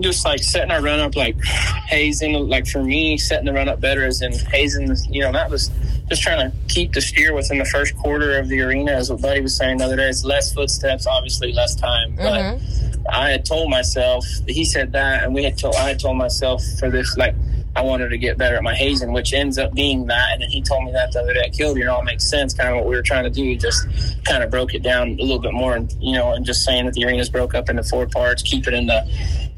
just 0.00 0.24
like 0.24 0.42
setting 0.42 0.70
our 0.70 0.80
run 0.80 1.00
up, 1.00 1.16
like 1.16 1.42
hazing. 1.88 2.34
Like 2.48 2.66
for 2.66 2.82
me, 2.82 3.18
setting 3.18 3.46
the 3.46 3.52
run 3.52 3.68
up 3.68 3.80
better 3.80 4.06
is 4.06 4.22
in 4.22 4.32
hazing. 4.32 4.94
You 5.08 5.22
know, 5.22 5.32
that 5.32 5.50
was 5.50 5.70
just 6.08 6.22
trying 6.22 6.50
to 6.50 6.56
keep 6.68 6.92
the 6.92 7.00
steer 7.00 7.34
within 7.34 7.58
the 7.58 7.64
first 7.64 7.96
quarter 7.96 8.38
of 8.38 8.48
the 8.48 8.60
arena, 8.60 8.92
as 8.92 9.10
what 9.10 9.22
Buddy 9.22 9.40
was 9.40 9.56
saying 9.56 9.78
the 9.78 9.84
other 9.84 9.96
day. 9.96 10.08
It's 10.08 10.24
less 10.24 10.52
footsteps, 10.52 11.06
obviously 11.06 11.52
less 11.52 11.74
time, 11.74 12.14
but. 12.16 12.40
Mm-hmm. 12.40 12.86
I 13.12 13.30
had 13.30 13.44
told 13.44 13.70
myself, 13.70 14.24
he 14.46 14.64
said 14.64 14.92
that, 14.92 15.24
and 15.24 15.34
we 15.34 15.42
had 15.42 15.58
told, 15.58 15.74
I 15.74 15.88
had 15.88 15.98
told 15.98 16.16
myself 16.16 16.62
for 16.78 16.90
this, 16.90 17.16
like, 17.16 17.34
I 17.76 17.82
wanted 17.82 18.08
to 18.08 18.18
get 18.18 18.36
better 18.36 18.56
at 18.56 18.62
my 18.62 18.74
hazing, 18.74 19.12
which 19.12 19.32
ends 19.32 19.56
up 19.56 19.72
being 19.74 20.06
that. 20.06 20.32
And 20.32 20.42
then 20.42 20.50
he 20.50 20.60
told 20.60 20.84
me 20.84 20.92
that 20.92 21.12
the 21.12 21.20
other 21.20 21.34
day 21.34 21.40
at 21.40 21.52
Killdeer, 21.52 21.82
and 21.82 21.90
all 21.90 22.02
makes 22.02 22.28
sense. 22.28 22.52
Kind 22.52 22.70
of 22.70 22.76
what 22.76 22.86
we 22.86 22.96
were 22.96 23.02
trying 23.02 23.24
to 23.24 23.30
do, 23.30 23.56
just 23.56 23.86
kind 24.24 24.42
of 24.42 24.50
broke 24.50 24.74
it 24.74 24.82
down 24.82 25.10
a 25.10 25.22
little 25.22 25.38
bit 25.38 25.52
more, 25.52 25.76
and 25.76 25.92
you 26.00 26.12
know, 26.12 26.32
and 26.32 26.44
just 26.44 26.64
saying 26.64 26.86
that 26.86 26.94
the 26.94 27.04
arena's 27.04 27.30
broke 27.30 27.54
up 27.54 27.68
into 27.68 27.84
four 27.84 28.06
parts. 28.06 28.42
Keep 28.42 28.66
it 28.66 28.74
in 28.74 28.86
the, 28.86 29.06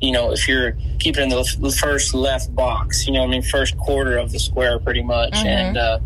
you 0.00 0.12
know, 0.12 0.32
if 0.32 0.46
you're 0.46 0.76
keeping 0.98 1.24
in 1.24 1.28
the, 1.30 1.56
the 1.60 1.72
first 1.72 2.14
left 2.14 2.54
box, 2.54 3.06
you 3.06 3.12
know, 3.12 3.22
I 3.22 3.26
mean, 3.26 3.42
first 3.42 3.76
quarter 3.78 4.18
of 4.18 4.30
the 4.30 4.38
square, 4.38 4.78
pretty 4.78 5.02
much, 5.02 5.32
mm-hmm. 5.32 5.46
and. 5.46 5.76
uh 5.76 5.98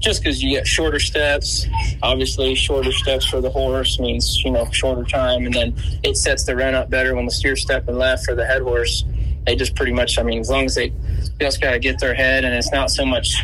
just 0.00 0.22
because 0.22 0.42
you 0.42 0.50
get 0.50 0.66
shorter 0.66 1.00
steps, 1.00 1.66
obviously 2.02 2.54
shorter 2.54 2.92
steps 2.92 3.24
for 3.24 3.40
the 3.40 3.48
horse 3.48 3.98
means 3.98 4.44
you 4.44 4.50
know 4.50 4.68
shorter 4.70 5.02
time, 5.02 5.46
and 5.46 5.54
then 5.54 5.74
it 6.02 6.18
sets 6.18 6.44
the 6.44 6.54
run 6.54 6.74
up 6.74 6.90
better 6.90 7.14
when 7.14 7.24
the 7.24 7.30
steer 7.30 7.56
stepping 7.56 7.96
left 7.96 8.26
for 8.26 8.34
the 8.34 8.44
head 8.44 8.60
horse 8.60 9.04
they 9.46 9.56
just 9.56 9.74
pretty 9.74 9.92
much, 9.92 10.18
I 10.18 10.22
mean, 10.22 10.40
as 10.40 10.50
long 10.50 10.64
as 10.64 10.74
they 10.74 10.92
just 11.40 11.60
got 11.60 11.72
to 11.72 11.78
get 11.78 11.98
their 11.98 12.14
head 12.14 12.44
and 12.44 12.54
it's 12.54 12.72
not 12.72 12.90
so 12.90 13.04
much 13.04 13.36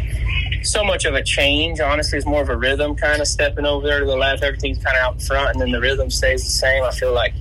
so 0.62 0.84
much 0.84 1.04
of 1.04 1.14
a 1.14 1.22
change. 1.22 1.80
Honestly, 1.80 2.18
it's 2.18 2.26
more 2.26 2.42
of 2.42 2.48
a 2.48 2.56
rhythm 2.56 2.94
kind 2.94 3.20
of 3.20 3.26
stepping 3.26 3.64
over 3.64 3.86
there 3.86 4.00
to 4.00 4.06
the 4.06 4.16
left. 4.16 4.42
Everything's 4.42 4.82
kind 4.82 4.96
of 4.96 5.02
out 5.02 5.14
in 5.14 5.20
front, 5.20 5.50
and 5.50 5.60
then 5.60 5.70
the 5.70 5.80
rhythm 5.80 6.10
stays 6.10 6.44
the 6.44 6.50
same. 6.50 6.84
I 6.84 6.90
feel 6.90 7.12
like 7.12 7.34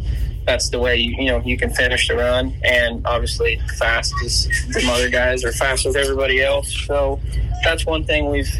that's 0.45 0.69
the 0.69 0.79
way 0.79 0.95
you, 0.95 1.15
you 1.23 1.31
know 1.31 1.39
you 1.39 1.57
can 1.57 1.69
finish 1.71 2.07
the 2.07 2.15
run, 2.15 2.53
and 2.63 3.05
obviously 3.05 3.61
fast 3.77 4.13
as 4.23 4.47
some 4.71 4.89
other 4.89 5.09
guys 5.09 5.43
are 5.43 5.51
fast 5.51 5.85
with 5.85 5.95
everybody 5.95 6.41
else. 6.41 6.73
So 6.85 7.19
that's 7.63 7.85
one 7.85 8.05
thing 8.05 8.29
we've 8.29 8.51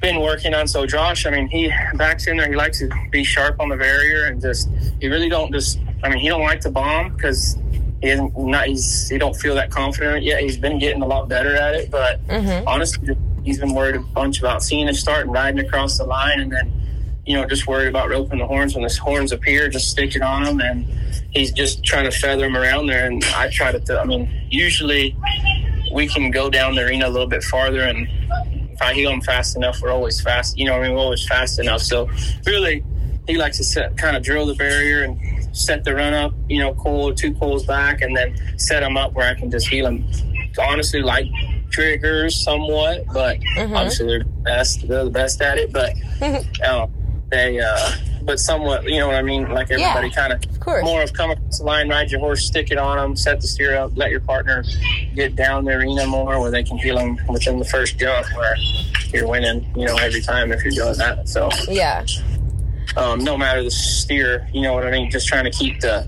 been 0.00 0.20
working 0.20 0.54
on. 0.54 0.68
So 0.68 0.86
Josh, 0.86 1.26
I 1.26 1.30
mean, 1.30 1.48
he 1.48 1.72
backs 1.94 2.26
in 2.26 2.36
there. 2.36 2.48
He 2.48 2.56
likes 2.56 2.78
to 2.80 2.90
be 3.10 3.24
sharp 3.24 3.60
on 3.60 3.68
the 3.68 3.76
barrier 3.76 4.26
and 4.26 4.40
just 4.40 4.68
he 5.00 5.08
really 5.08 5.28
don't 5.28 5.52
just. 5.52 5.78
I 6.02 6.08
mean, 6.08 6.18
he 6.18 6.28
don't 6.28 6.42
like 6.42 6.60
to 6.60 6.70
bomb 6.70 7.16
because 7.16 7.58
he 8.02 8.08
isn't 8.10 8.36
not 8.38 8.66
he's 8.66 9.08
he 9.08 9.18
don't 9.18 9.34
feel 9.36 9.54
that 9.56 9.70
confident 9.70 10.22
yet. 10.24 10.40
He's 10.40 10.56
been 10.56 10.78
getting 10.78 11.02
a 11.02 11.06
lot 11.06 11.28
better 11.28 11.54
at 11.56 11.74
it, 11.74 11.90
but 11.90 12.24
Mhm. 12.28 12.64
honestly, 12.66 13.16
he's 13.44 13.58
been 13.58 13.74
worried 13.74 13.96
a 13.96 14.00
bunch 14.00 14.38
about 14.40 14.62
seeing 14.62 14.88
it 14.88 14.94
start 14.94 15.24
and 15.26 15.32
riding 15.34 15.60
across 15.64 15.98
the 15.98 16.04
line, 16.04 16.40
and 16.40 16.52
then 16.52 16.72
you 17.26 17.36
know 17.36 17.44
just 17.46 17.66
worried 17.66 17.88
about 17.88 18.08
roping 18.08 18.38
the 18.38 18.46
horns 18.46 18.74
when 18.74 18.84
the 18.84 18.94
horns 19.02 19.32
appear, 19.32 19.68
just 19.68 19.90
sticking 19.90 20.22
on 20.22 20.44
them, 20.44 20.60
and 20.60 20.86
he's 21.30 21.52
just 21.52 21.84
trying 21.84 22.04
to 22.04 22.10
feather 22.10 22.42
them 22.42 22.56
around 22.56 22.86
there. 22.86 23.06
And 23.06 23.22
I 23.36 23.48
try 23.50 23.70
to, 23.72 23.78
th- 23.80 23.98
I 23.98 24.04
mean, 24.04 24.30
usually 24.48 25.14
we 25.92 26.06
can 26.06 26.30
go 26.30 26.48
down 26.50 26.74
the 26.74 26.82
arena 26.84 27.08
a 27.08 27.10
little 27.10 27.26
bit 27.26 27.42
farther 27.42 27.82
and 27.82 28.06
if 28.72 28.80
I 28.82 28.94
heel 28.94 29.10
him 29.10 29.20
fast 29.20 29.56
enough, 29.56 29.80
we're 29.82 29.90
always 29.90 30.20
fast. 30.20 30.56
You 30.56 30.66
know, 30.66 30.74
I 30.74 30.82
mean, 30.82 30.92
we're 30.92 31.00
always 31.00 31.26
fast 31.26 31.58
enough. 31.58 31.80
So 31.82 32.08
really, 32.46 32.84
he 33.26 33.36
likes 33.36 33.56
to 33.56 33.64
set, 33.64 33.96
kind 33.96 34.16
of 34.16 34.22
drill 34.22 34.46
the 34.46 34.54
barrier 34.54 35.02
and 35.02 35.18
set 35.58 35.84
the 35.84 35.94
run 35.94 36.14
up. 36.14 36.32
You 36.48 36.60
know, 36.60 36.74
cool 36.74 37.14
two 37.14 37.32
pulls 37.34 37.66
back, 37.66 38.00
and 38.00 38.16
then 38.16 38.34
set 38.58 38.80
them 38.80 38.96
up 38.96 39.12
where 39.14 39.28
I 39.28 39.34
can 39.34 39.50
just 39.50 39.68
heel 39.68 39.84
them. 39.86 40.04
Honestly, 40.60 41.02
like 41.02 41.26
Driggers 41.70 42.32
somewhat, 42.32 43.04
but 43.12 43.38
Mhm. 43.56 43.76
obviously 43.76 44.06
they're 44.06 44.18
the 44.20 44.24
best. 44.24 44.88
They're 44.88 45.04
the 45.04 45.10
best 45.10 45.40
at 45.42 45.58
it, 45.58 45.72
but 45.72 45.92
um, 46.66 46.90
they, 47.30 47.60
uh, 47.60 47.90
but 48.22 48.40
somewhat. 48.40 48.84
You 48.84 48.98
know 49.00 49.06
what 49.08 49.16
I 49.16 49.22
mean? 49.22 49.48
Like 49.50 49.70
everybody 49.70 50.10
kind 50.10 50.32
of 50.32 50.42
Of 50.50 50.60
course. 50.60 50.82
more 50.84 51.02
of 51.02 51.12
come 51.12 51.30
across 51.30 51.58
the 51.58 51.64
line, 51.64 51.88
ride 51.90 52.10
your 52.10 52.20
horse, 52.20 52.44
stick 52.46 52.70
it 52.70 52.78
on 52.78 52.96
them, 52.96 53.16
set 53.16 53.40
the 53.40 53.46
steer 53.46 53.76
up, 53.76 53.92
let 53.96 54.10
your 54.10 54.20
partner 54.20 54.64
get 55.14 55.36
down 55.36 55.64
the 55.66 55.72
arena 55.72 56.06
more 56.06 56.40
where 56.40 56.50
they 56.50 56.62
can 56.62 56.78
feel 56.78 56.96
them 56.96 57.18
within 57.28 57.58
the 57.58 57.64
first 57.66 57.98
jump 57.98 58.26
where 58.34 58.54
you're 59.12 59.28
winning, 59.28 59.66
you 59.76 59.84
know, 59.86 59.96
every 59.96 60.20
time 60.22 60.50
if 60.52 60.64
you're 60.64 60.72
doing 60.72 60.96
that. 60.98 61.28
So, 61.28 61.50
Yeah. 61.68 62.04
Um, 62.96 63.22
no 63.22 63.36
matter 63.36 63.62
the 63.62 63.70
steer, 63.70 64.48
you 64.52 64.62
know 64.62 64.72
what 64.74 64.86
I 64.86 64.90
mean? 64.90 65.10
Just 65.10 65.26
trying 65.28 65.44
to 65.44 65.50
keep 65.50 65.80
the, 65.80 66.06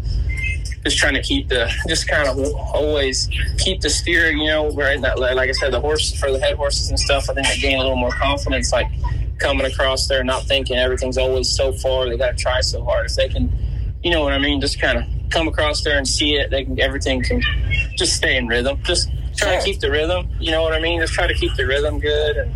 just 0.85 0.97
trying 0.99 1.15
to 1.15 1.23
keep 1.23 1.49
the, 1.49 1.71
just 1.89 2.09
kind 2.09 2.27
of 2.29 2.39
always 2.55 3.29
keep 3.59 3.81
the 3.81 3.91
steer, 3.91 4.31
you 4.31 4.47
know, 4.47 4.71
right? 4.73 5.01
That, 5.01 5.19
like 5.19 5.49
I 5.49 5.53
said, 5.53 5.73
the 5.73 5.81
horse 5.81 6.19
for 6.19 6.31
the 6.33 6.39
head 6.39 6.57
horses 6.57 6.91
and 6.91 6.99
stuff, 6.99 7.29
I 7.31 7.35
think 7.35 7.47
they 7.49 7.59
gain 7.59 7.77
a 7.77 7.81
little 7.81 7.97
more 7.97 8.13
confidence, 8.13 8.73
like 8.73 8.87
coming 9.39 9.67
across 9.67 10.07
there, 10.09 10.25
not 10.25 10.45
thinking 10.45 10.77
everything's 10.77 11.19
always 11.19 11.51
so 11.55 11.73
far. 11.73 12.09
They 12.09 12.17
got 12.17 12.37
to 12.37 12.43
try 12.43 12.61
so 12.61 12.83
hard. 12.85 13.07
If 13.07 13.17
they 13.17 13.29
can, 13.29 13.53
you 14.03 14.11
know 14.11 14.23
what 14.23 14.33
I 14.33 14.39
mean? 14.39 14.61
Just 14.61 14.81
kind 14.81 14.99
of 14.99 15.05
come 15.31 15.49
across 15.49 15.83
there 15.83 15.97
and 15.97 16.07
see 16.09 16.35
it. 16.35 16.51
They 16.51 16.65
can, 16.65 16.81
everything 16.81 17.23
can 17.23 17.43
just 17.97 18.17
stay 18.17 18.37
in 18.37 18.49
rhythm. 18.49 18.81
Just 18.83 19.09
try 19.37 19.53
Sure. 19.53 19.61
to 19.61 19.65
keep 19.65 19.81
the 19.81 19.91
rhythm. 19.91 20.29
You 20.41 20.51
know 20.51 20.63
what 20.63 20.73
I 20.73 20.81
mean? 20.81 21.01
Just 21.01 21.13
try 21.15 21.27
to 21.27 21.35
keep 21.35 21.55
the 21.57 21.67
rhythm 21.67 21.99
good. 22.01 22.37
And 22.37 22.53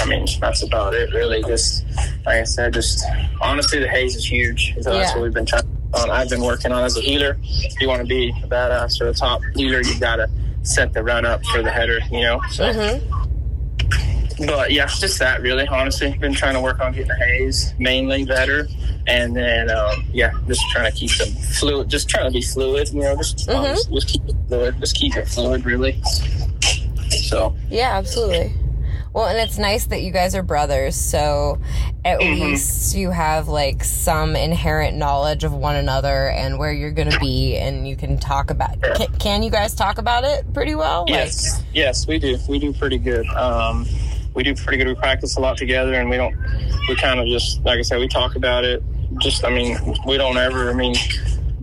I 0.00 0.06
mean, 0.06 0.26
that's 0.40 0.62
about 0.62 0.94
it, 0.94 1.12
really. 1.12 1.42
Just 1.42 1.84
like 2.26 2.36
I 2.40 2.44
said, 2.44 2.72
just 2.74 3.04
honestly, 3.40 3.78
the 3.78 3.88
haze 3.88 4.16
is 4.16 4.24
huge. 4.30 4.74
So 4.80 4.92
that's 4.92 5.12
what 5.14 5.22
we've 5.22 5.32
been 5.34 5.46
trying. 5.46 5.62
On. 5.94 6.10
I've 6.10 6.28
been 6.28 6.42
working 6.42 6.72
on 6.72 6.82
as 6.82 6.96
a 6.96 7.00
heeler. 7.00 7.38
If 7.42 7.80
you 7.80 7.86
want 7.86 8.00
to 8.02 8.06
be 8.06 8.30
a 8.42 8.48
badass 8.48 9.00
or 9.00 9.08
a 9.08 9.14
top 9.14 9.40
heeler, 9.54 9.80
you 9.80 9.98
got 10.00 10.16
to 10.16 10.28
set 10.62 10.92
the 10.92 11.04
run 11.04 11.24
up 11.24 11.44
for 11.46 11.62
the 11.62 11.70
header. 11.70 12.00
You 12.10 12.22
know. 12.22 12.40
So, 12.50 12.64
Mm-hmm. 12.72 14.46
but 14.46 14.72
yeah, 14.72 14.86
just 14.86 15.20
that 15.20 15.40
really. 15.42 15.68
Honestly, 15.68 16.12
been 16.18 16.34
trying 16.34 16.54
to 16.54 16.60
work 16.60 16.80
on 16.80 16.92
getting 16.92 17.06
the 17.08 17.14
haze 17.14 17.72
mainly 17.78 18.24
better, 18.24 18.66
and 19.06 19.36
then 19.36 19.70
um, 19.70 20.04
yeah, 20.12 20.32
just 20.48 20.62
trying 20.72 20.90
to 20.90 20.98
keep 20.98 21.16
them 21.16 21.28
fluid. 21.28 21.88
Just 21.88 22.08
trying 22.08 22.24
to 22.26 22.32
be 22.32 22.42
fluid. 22.42 22.88
You 22.92 23.02
know, 23.02 23.16
just 23.16 23.46
Mhm. 23.48 23.74
just, 23.76 23.92
just 23.92 24.08
keep 24.08 24.28
it 24.28 24.34
fluid. 24.48 24.74
Just 24.80 24.96
keep 24.96 25.16
it 25.16 25.28
fluid, 25.28 25.64
really. 25.64 26.00
So 27.10 27.54
Yeah, 27.70 27.96
absolutely. 27.96 28.52
Well, 29.14 29.26
and 29.26 29.38
it's 29.38 29.58
nice 29.58 29.86
that 29.86 30.02
you 30.02 30.10
guys 30.10 30.34
are 30.34 30.42
brothers, 30.42 30.96
so 30.96 31.58
at 32.04 32.18
Mhm. 32.18 32.40
least 32.40 32.96
you 32.96 33.10
have 33.10 33.46
like 33.46 33.84
some 33.84 34.34
inherent 34.34 34.96
knowledge 34.96 35.44
of 35.44 35.52
one 35.52 35.76
another 35.76 36.28
and 36.30 36.58
where 36.58 36.72
you're 36.72 36.90
going 36.90 37.10
to 37.10 37.18
be, 37.20 37.56
and 37.56 37.86
you 37.88 37.94
can 37.94 38.18
talk 38.18 38.50
about. 38.50 38.82
Can, 38.82 39.06
can 39.20 39.42
you 39.44 39.50
guys 39.50 39.72
talk 39.74 39.98
about 39.98 40.24
it 40.24 40.52
pretty 40.52 40.74
well? 40.74 41.04
yes, 41.06 41.62
yes, 41.72 42.08
we 42.08 42.18
do. 42.18 42.36
We 42.48 42.58
do 42.58 42.72
pretty 42.72 42.98
good. 42.98 43.24
Um, 43.28 43.86
we 44.34 44.42
do 44.42 44.52
pretty 44.56 44.78
good. 44.78 44.88
We 44.88 44.96
practice 44.96 45.36
a 45.36 45.40
lot 45.40 45.56
together, 45.58 45.94
and 45.94 46.10
we 46.10 46.16
don't. 46.16 46.34
We 46.88 46.96
kind 46.96 47.20
of 47.20 47.28
just 47.28 47.64
like 47.64 47.78
I 47.78 47.82
said, 47.82 48.00
we 48.00 48.08
talk 48.08 48.34
about 48.34 48.64
it. 48.64 48.82
Just 49.18 49.44
I 49.44 49.50
mean, 49.50 49.78
we 50.08 50.16
don't 50.18 50.36
ever. 50.36 50.70
I 50.70 50.72
mean, 50.74 50.96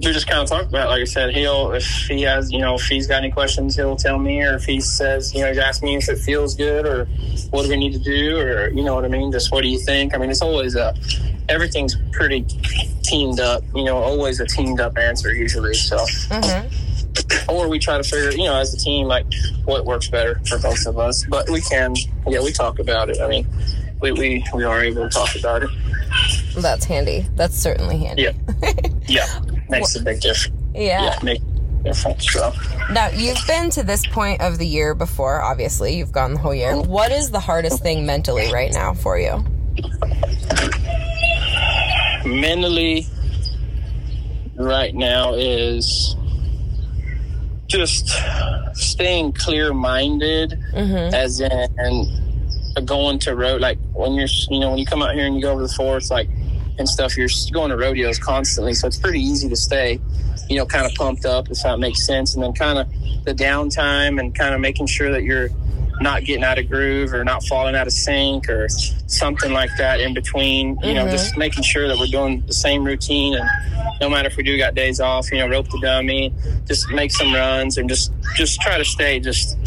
we 0.03 0.11
just 0.13 0.27
kind 0.27 0.41
of 0.41 0.49
talk 0.49 0.67
about. 0.67 0.87
it. 0.87 0.89
Like 0.89 1.01
I 1.01 1.05
said, 1.05 1.33
he'll 1.35 1.71
if 1.73 1.85
he 2.07 2.21
has 2.23 2.51
you 2.51 2.59
know 2.59 2.75
if 2.75 2.83
he's 2.83 3.07
got 3.07 3.17
any 3.23 3.31
questions, 3.31 3.75
he'll 3.75 3.95
tell 3.95 4.17
me, 4.19 4.41
or 4.41 4.55
if 4.55 4.65
he 4.65 4.79
says 4.79 5.33
you 5.33 5.41
know 5.41 5.47
he's 5.49 5.57
asking 5.57 5.89
me 5.89 5.95
if 5.97 6.09
it 6.09 6.17
feels 6.17 6.55
good 6.55 6.85
or 6.85 7.05
what 7.51 7.63
do 7.63 7.69
we 7.69 7.77
need 7.77 7.93
to 7.93 7.99
do, 7.99 8.37
or 8.37 8.69
you 8.69 8.83
know 8.83 8.95
what 8.95 9.05
I 9.05 9.09
mean. 9.09 9.31
Just 9.31 9.51
what 9.51 9.61
do 9.61 9.67
you 9.67 9.79
think? 9.79 10.13
I 10.15 10.17
mean, 10.17 10.29
it's 10.29 10.41
always 10.41 10.75
a 10.75 10.95
everything's 11.49 11.95
pretty 12.11 12.45
teamed 13.03 13.39
up. 13.39 13.63
You 13.75 13.83
know, 13.85 13.97
always 13.97 14.39
a 14.39 14.45
teamed 14.45 14.79
up 14.79 14.97
answer 14.97 15.33
usually. 15.33 15.73
So 15.73 15.97
Like, 16.29 16.45
hmm 16.45 16.67
or 17.49 17.67
we 17.67 17.79
try 17.79 17.97
to 17.97 18.03
figure, 18.03 18.31
you 18.31 18.45
know, 18.45 18.55
as 18.55 18.73
a 18.73 18.77
team, 18.77 19.07
like 19.07 19.25
what 19.65 19.85
works 19.85 20.07
better 20.07 20.39
for 20.47 20.57
both 20.59 20.85
of 20.85 20.97
us. 20.97 21.25
But 21.25 21.49
we 21.49 21.61
can, 21.61 21.93
yeah, 22.27 22.41
we 22.41 22.51
talk 22.51 22.79
about 22.79 23.09
it. 23.09 23.19
I 23.21 23.27
mean, 23.27 23.47
we 24.01 24.11
we, 24.11 24.45
we 24.53 24.63
are 24.63 24.81
able 24.81 25.03
to 25.03 25.09
talk 25.09 25.35
about 25.35 25.63
it. 25.63 25.69
That's 26.55 26.85
handy. 26.85 27.25
That's 27.35 27.55
certainly 27.55 27.97
handy. 27.97 28.23
Yeah, 28.23 28.31
yeah, 29.07 29.39
makes 29.71 29.95
a 29.95 30.03
big 30.03 30.19
difference. 30.21 30.55
Yeah. 30.75 31.03
Yeah, 31.03 31.19
make 31.23 31.41
a 31.41 31.83
difference. 31.83 32.31
So, 32.31 32.53
Now, 32.91 33.09
you've 33.09 33.39
been 33.47 33.69
to 33.71 33.83
this 33.83 34.05
point 34.07 34.41
of 34.41 34.57
the 34.57 34.67
year 34.67 34.93
before, 34.93 35.41
obviously. 35.41 35.97
You've 35.97 36.11
gone 36.11 36.33
the 36.35 36.39
whole 36.39 36.53
year. 36.55 36.79
What 36.79 37.11
is 37.11 37.31
the 37.31 37.39
hardest 37.39 37.81
thing 37.81 38.05
mentally 38.05 38.51
right 38.53 38.71
now 38.73 38.93
for 38.93 39.17
you? 39.17 39.43
mentally, 42.25 43.05
right 44.55 44.93
now 44.93 45.33
is 45.33 46.15
just 47.67 48.09
staying 48.73 49.33
clear 49.33 49.73
minded 49.73 50.51
Mm-hmm. 50.73 51.13
as 51.15 51.39
in 51.41 52.85
going 52.85 53.19
to 53.19 53.35
road 53.35 53.59
like 53.61 53.77
when 53.93 54.13
you're 54.13 54.27
you 54.49 54.59
know 54.59 54.69
when 54.69 54.77
you 54.79 54.85
come 54.85 55.01
out 55.01 55.13
here 55.13 55.25
and 55.25 55.35
you 55.35 55.41
go 55.41 55.51
over 55.51 55.61
the 55.63 55.73
fourth 55.73 56.09
like 56.09 56.29
and 56.77 56.87
stuff 56.87 57.17
you're 57.17 57.29
going 57.51 57.69
to 57.69 57.77
rodeos 57.77 58.17
constantly 58.19 58.73
so 58.73 58.87
it's 58.87 58.97
pretty 58.97 59.19
easy 59.19 59.47
to 59.49 59.55
stay 59.55 59.99
you 60.49 60.57
know 60.57 60.65
kind 60.65 60.85
of 60.85 60.93
pumped 60.95 61.25
up 61.25 61.49
if 61.49 61.61
that 61.63 61.79
makes 61.79 62.05
sense 62.05 62.33
and 62.35 62.43
then 62.43 62.53
kind 62.53 62.79
of 62.79 62.87
the 63.25 63.33
downtime 63.33 64.19
and 64.19 64.33
kind 64.35 64.53
of 64.55 64.61
making 64.61 64.87
sure 64.87 65.11
that 65.11 65.23
you're 65.23 65.49
not 65.99 66.23
getting 66.25 66.43
out 66.43 66.57
of 66.57 66.67
groove 66.67 67.13
or 67.13 67.23
not 67.23 67.43
falling 67.43 67.75
out 67.75 67.85
of 67.85 67.93
sync 67.93 68.49
or 68.49 68.67
something 69.05 69.51
like 69.53 69.69
that 69.77 69.99
in 69.99 70.13
between 70.15 70.77
you 70.83 70.93
know 70.95 71.05
Mhm. 71.05 71.11
just 71.11 71.37
making 71.37 71.61
sure 71.63 71.87
that 71.87 71.97
we're 71.99 72.07
doing 72.07 72.41
the 72.47 72.53
same 72.53 72.83
routine 72.83 73.35
and 73.35 73.47
no 74.01 74.09
matter 74.09 74.27
if 74.27 74.35
we 74.35 74.41
do 74.43 74.57
got 74.57 74.73
days 74.73 74.99
off 74.99 75.31
you 75.31 75.37
know 75.37 75.47
rope 75.47 75.69
the 75.69 75.79
dummy 75.79 76.33
just 76.67 76.89
make 76.89 77.11
some 77.11 77.33
runs 77.33 77.77
and 77.77 77.87
just 77.87 78.11
just 78.35 78.59
try 78.61 78.77
to 78.79 78.85
stay 78.85 79.19
just 79.19 79.57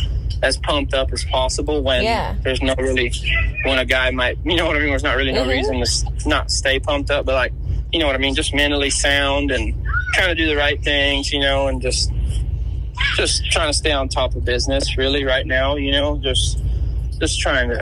as 0.42 0.56
pumped 0.58 0.92
up 0.94 1.12
as 1.12 1.24
possible 1.24 1.82
when 1.82 2.02
Yeah. 2.02 2.34
there's 2.42 2.60
no 2.62 2.74
really 2.76 3.12
when 3.64 3.78
a 3.78 3.84
guy 3.84 4.10
might 4.10 4.38
you 4.44 4.56
know 4.56 4.66
what 4.66 4.76
I 4.76 4.80
mean 4.80 4.90
there's 4.90 5.02
not 5.02 5.16
really 5.16 5.32
no 5.32 5.44
Mhm. 5.44 5.48
reason 5.76 5.82
to 6.20 6.28
not 6.28 6.50
stay 6.50 6.78
pumped 6.78 7.10
up 7.10 7.24
but 7.26 7.34
like 7.34 7.52
you 7.92 7.98
know 7.98 8.06
what 8.06 8.14
I 8.14 8.18
mean 8.18 8.34
just 8.34 8.52
mentally 8.54 8.90
sound 8.90 9.50
and 9.50 9.74
trying 10.14 10.28
to 10.28 10.34
do 10.34 10.46
the 10.46 10.56
right 10.56 10.82
things 10.82 11.32
you 11.32 11.40
know 11.40 11.68
and 11.68 11.80
just 11.80 12.10
just 13.16 13.44
trying 13.50 13.68
to 13.68 13.72
stay 13.76 13.92
on 13.92 14.08
top 14.08 14.34
of 14.34 14.44
business 14.44 14.96
really 14.98 15.24
right 15.24 15.46
now 15.46 15.76
you 15.76 15.92
know 15.92 16.18
just 16.18 16.58
just 17.20 17.40
trying 17.40 17.68
to 17.68 17.76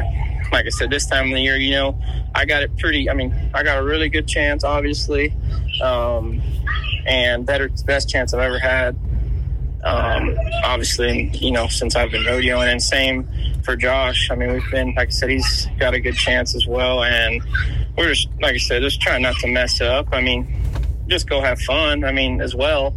like 0.53 0.67
I 0.67 0.71
said 0.71 0.91
this 0.91 1.07
time 1.07 1.27
of 1.29 1.33
the 1.35 1.41
year 1.43 1.57
you 1.57 1.73
know 1.73 1.99
I 2.35 2.45
got 2.45 2.63
it 2.63 2.77
pretty 2.79 3.09
I 3.11 3.15
mean 3.15 3.35
I 3.55 3.63
got 3.63 3.79
a 3.79 3.83
really 3.83 4.09
good 4.09 4.27
chance 4.29 4.65
obviously 4.65 5.33
um 5.83 6.41
and 7.07 7.45
better 7.47 7.69
best 7.87 8.09
chance 8.09 8.33
I've 8.35 8.41
ever 8.41 8.59
had 8.59 8.97
um, 9.85 10.37
obviously, 10.65 11.31
you 11.35 11.51
know, 11.51 11.67
since 11.69 11.97
I've 11.97 12.11
been 12.11 12.23
rodeoing, 12.23 12.71
and 12.71 12.83
same 12.83 13.29
for 13.65 13.77
Josh. 13.77 14.29
I 14.31 14.35
mean, 14.35 14.53
we've 14.53 14.71
been, 14.71 14.95
like 14.95 15.09
I 15.09 15.11
said, 15.11 15.31
he's 15.31 15.67
got 15.79 15.95
a 15.95 16.01
good 16.01 16.17
chance 16.17 16.55
as 16.55 16.67
well, 16.67 17.03
and 17.03 17.43
we're 17.97 18.09
just, 18.09 18.29
like 18.41 18.55
I 18.55 18.59
said, 18.59 18.83
just 18.83 19.01
trying 19.01 19.23
not 19.23 19.37
to 19.37 19.49
mess 19.49 19.81
up. 19.81 20.09
I 20.13 20.21
mean, 20.21 20.47
just 21.09 21.29
go 21.29 21.41
have 21.41 21.61
fun. 21.61 22.05
I 22.05 22.13
mean, 22.13 22.41
as 22.41 22.55
well, 22.55 22.95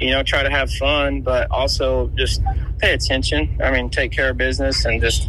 you 0.00 0.10
know, 0.10 0.22
try 0.22 0.42
to 0.42 0.50
have 0.50 0.70
fun, 0.72 1.22
but 1.22 1.50
also 1.50 2.08
just 2.16 2.42
pay 2.78 2.92
attention. 2.94 3.56
I 3.62 3.70
mean, 3.70 3.90
take 3.90 4.12
care 4.12 4.30
of 4.30 4.36
business 4.36 4.84
and 4.84 5.00
just 5.00 5.28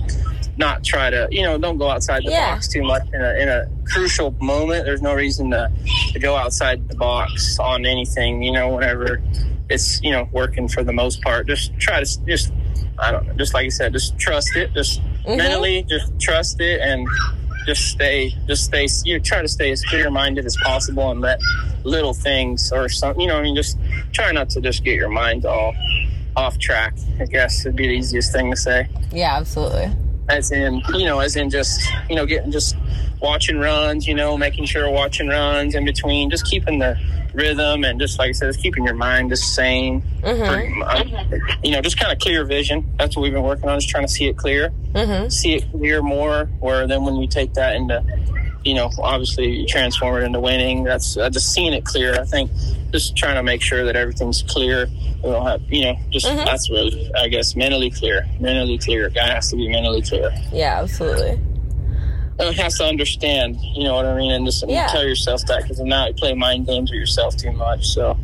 not 0.58 0.84
try 0.84 1.10
to, 1.10 1.28
you 1.32 1.44
know, 1.44 1.58
don't 1.58 1.78
go 1.78 1.90
outside 1.90 2.24
the 2.26 2.32
Yeah. 2.32 2.56
box 2.56 2.68
too 2.68 2.82
much 2.84 3.04
in 3.14 3.22
a, 3.22 3.34
in 3.36 3.50
a 3.50 3.66
crucial 3.92 4.32
moment. 4.42 4.86
There's 4.86 5.02
no 5.02 5.14
reason 5.14 5.52
to, 5.52 5.72
to 6.14 6.20
go 6.20 6.36
outside 6.36 6.88
the 6.90 6.96
box 6.96 7.60
on 7.60 7.86
anything, 7.86 8.42
you 8.42 8.52
know, 8.54 8.70
whenever 8.76 9.22
it's, 9.70 10.02
you 10.04 10.12
know, 10.12 10.28
working 10.32 10.68
for 10.68 10.84
the 10.84 10.94
most 10.94 11.22
part. 11.22 11.48
Just 11.48 11.78
try 11.80 12.04
to, 12.04 12.26
just, 12.26 12.52
I 13.00 13.12
don't 13.12 13.26
know, 13.28 13.34
just 13.34 13.54
like 13.54 13.66
you 13.66 13.72
said, 13.72 13.94
just 13.94 14.18
trust 14.18 14.56
it. 14.56 14.74
Just 14.74 15.02
Mhm. 15.26 15.38
mentally, 15.38 15.84
just 15.90 16.12
trust 16.20 16.60
it 16.62 16.82
and 16.82 17.08
just 17.66 17.86
stay, 17.86 18.34
just 18.48 18.66
stay, 18.66 18.88
you 19.06 19.16
know, 19.18 19.20
try 19.24 19.42
to 19.42 19.48
stay 19.48 19.72
as 19.72 19.84
clear 19.86 20.12
minded 20.12 20.46
as 20.46 20.56
possible 20.64 21.10
and 21.10 21.20
let 21.22 21.40
little 21.84 22.14
things 22.14 22.72
or 22.72 22.88
something, 22.90 23.22
you 23.22 23.28
know, 23.28 23.38
I 23.40 23.42
mean, 23.42 23.56
just 23.56 23.78
try 24.12 24.32
not 24.32 24.50
to 24.52 24.62
just 24.62 24.84
get 24.84 24.96
your 24.96 25.10
mind 25.10 25.46
all 25.46 25.74
off 26.36 26.60
track, 26.60 26.94
I 27.20 27.26
guess 27.26 27.64
would 27.66 27.76
be 27.76 27.88
the 27.88 27.94
easiest 27.94 28.32
thing 28.34 28.52
to 28.52 28.58
say 28.58 28.88
Yeah, 29.12 29.38
absolutely. 29.38 29.90
as 30.28 30.52
in 30.52 30.82
you 30.96 31.06
know 31.06 31.20
as 31.20 31.36
in 31.38 31.50
just 31.52 31.80
you 32.10 32.16
know 32.16 32.26
getting 32.26 32.52
just 32.52 32.76
watching 33.22 33.58
runs, 33.58 34.06
you 34.06 34.14
know, 34.14 34.38
making 34.38 34.66
sure 34.66 34.90
watching 34.90 35.28
runs 35.30 35.74
in 35.76 35.86
between, 35.86 36.30
just 36.30 36.46
keeping 36.46 36.78
the 36.80 37.00
rhythm 37.36 37.84
and 37.84 38.00
just 38.00 38.18
like 38.20 38.30
I 38.30 38.32
said, 38.32 38.58
keeping 38.58 38.84
your 38.86 38.94
mind 38.96 39.30
just 39.30 39.54
sane. 39.54 40.02
Mm-hmm. 40.22 41.64
You 41.64 41.72
know, 41.72 41.82
just 41.82 42.00
kind 42.00 42.12
of 42.12 42.20
clear 42.20 42.44
vision. 42.46 42.86
That's 42.98 43.16
what 43.16 43.24
we've 43.24 43.34
been 43.34 43.44
working 43.44 43.70
on, 43.70 43.80
just 43.80 43.90
trying 43.90 44.06
to 44.06 44.12
see 44.12 44.28
it 44.28 44.38
clear, 44.38 44.72
Mm-hmm. 44.94 45.30
see 45.30 45.56
it 45.56 45.70
clear 45.72 46.02
more. 46.02 46.46
Where 46.60 46.88
then 46.88 47.04
when 47.04 47.18
we 47.18 47.28
take 47.28 47.54
that 47.56 47.76
into, 47.76 48.04
you 48.64 48.74
know, 48.74 48.90
obviously 49.02 49.52
you 49.52 49.66
transform 49.68 50.22
it 50.22 50.26
into 50.26 50.40
winning. 50.40 50.84
That's 50.84 51.18
uh, 51.18 51.30
just 51.30 51.52
seeing 51.54 51.74
it 51.74 51.86
clear. 51.86 52.20
I 52.20 52.24
think 52.26 52.50
just 52.92 53.16
trying 53.18 53.36
to 53.36 53.44
make 53.44 53.62
sure 53.62 53.84
that 53.86 53.96
everything's 53.96 54.42
clear. 54.44 54.88
We 55.24 55.32
don't 55.32 55.46
have, 55.46 55.62
you 55.72 55.86
know, 55.86 55.96
just 56.12 56.26
Mhm. 56.28 56.46
that's 56.46 56.70
really, 56.70 57.12
I 57.18 57.28
guess, 57.28 57.56
mentally 57.56 57.90
clear. 57.90 58.26
Mentally 58.40 58.78
clear. 58.78 59.10
Guy 59.10 59.34
has 59.34 59.50
to 59.50 59.56
be 59.56 59.68
mentally 59.68 60.02
clear. 60.02 60.32
Yeah, 60.54 60.82
absolutely. 60.82 61.40
And 62.40 62.56
has 62.56 62.78
to 62.78 62.86
understand, 62.86 63.58
you 63.76 63.84
know 63.86 63.96
what 63.96 64.06
I 64.06 64.16
mean, 64.16 64.32
and 64.32 64.46
just 64.46 64.64
Yeah. 64.68 64.88
tell 64.88 65.06
yourself 65.06 65.42
that 65.48 65.64
because 65.64 65.80
now 65.80 66.08
you 66.08 66.14
play 66.14 66.34
mind 66.34 66.68
games 66.68 66.92
with 66.92 67.00
yourself 67.00 67.36
too 67.38 67.52
much. 67.52 67.86
So 67.88 68.18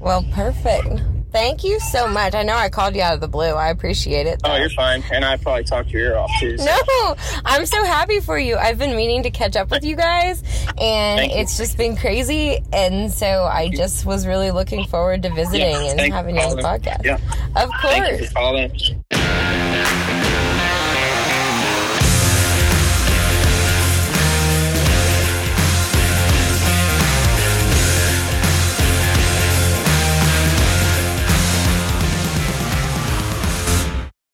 Well, 0.00 0.24
perfect. 0.32 0.88
Thank 1.30 1.62
you 1.62 1.78
so 1.78 2.08
much. 2.08 2.34
I 2.34 2.42
know 2.42 2.56
I 2.56 2.70
called 2.70 2.96
you 2.96 3.02
out 3.02 3.12
of 3.12 3.20
the 3.20 3.28
blue. 3.28 3.52
I 3.52 3.68
appreciate 3.68 4.26
it. 4.26 4.40
oh, 4.44 4.56
you're 4.56 4.70
fine, 4.70 5.02
and 5.12 5.24
I 5.26 5.36
probably 5.36 5.64
talked 5.64 5.90
your 5.90 6.02
ear 6.02 6.16
off 6.16 6.30
too. 6.40 6.56
So. 6.56 6.64
No, 6.64 7.16
I'm 7.44 7.66
so 7.66 7.84
happy 7.84 8.20
for 8.20 8.38
you. 8.38 8.56
I've 8.56 8.78
been 8.78 8.96
meaning 8.96 9.24
to 9.24 9.30
catch 9.30 9.54
up 9.54 9.70
with 9.70 9.84
you 9.84 9.94
guys, 9.94 10.42
and 10.80 11.18
Thank 11.18 11.34
you. 11.34 11.40
it's 11.40 11.58
just 11.58 11.76
been 11.76 11.96
crazy. 11.96 12.64
And 12.72 13.12
so 13.12 13.44
I 13.44 13.68
just 13.68 14.06
was 14.06 14.26
really 14.26 14.50
looking 14.52 14.86
forward 14.86 15.22
to 15.24 15.30
visiting 15.34 15.60
Yeah, 15.70 15.90
and 15.90 15.98
thank 15.98 16.14
having 16.14 16.34
you 16.36 16.40
on 16.42 16.56
the 16.56 16.62
podcast. 16.62 17.04
Yeah, 17.04 17.18
Of 17.56 17.70
thank 17.82 18.20
you 18.22 18.28
course. 18.28 18.92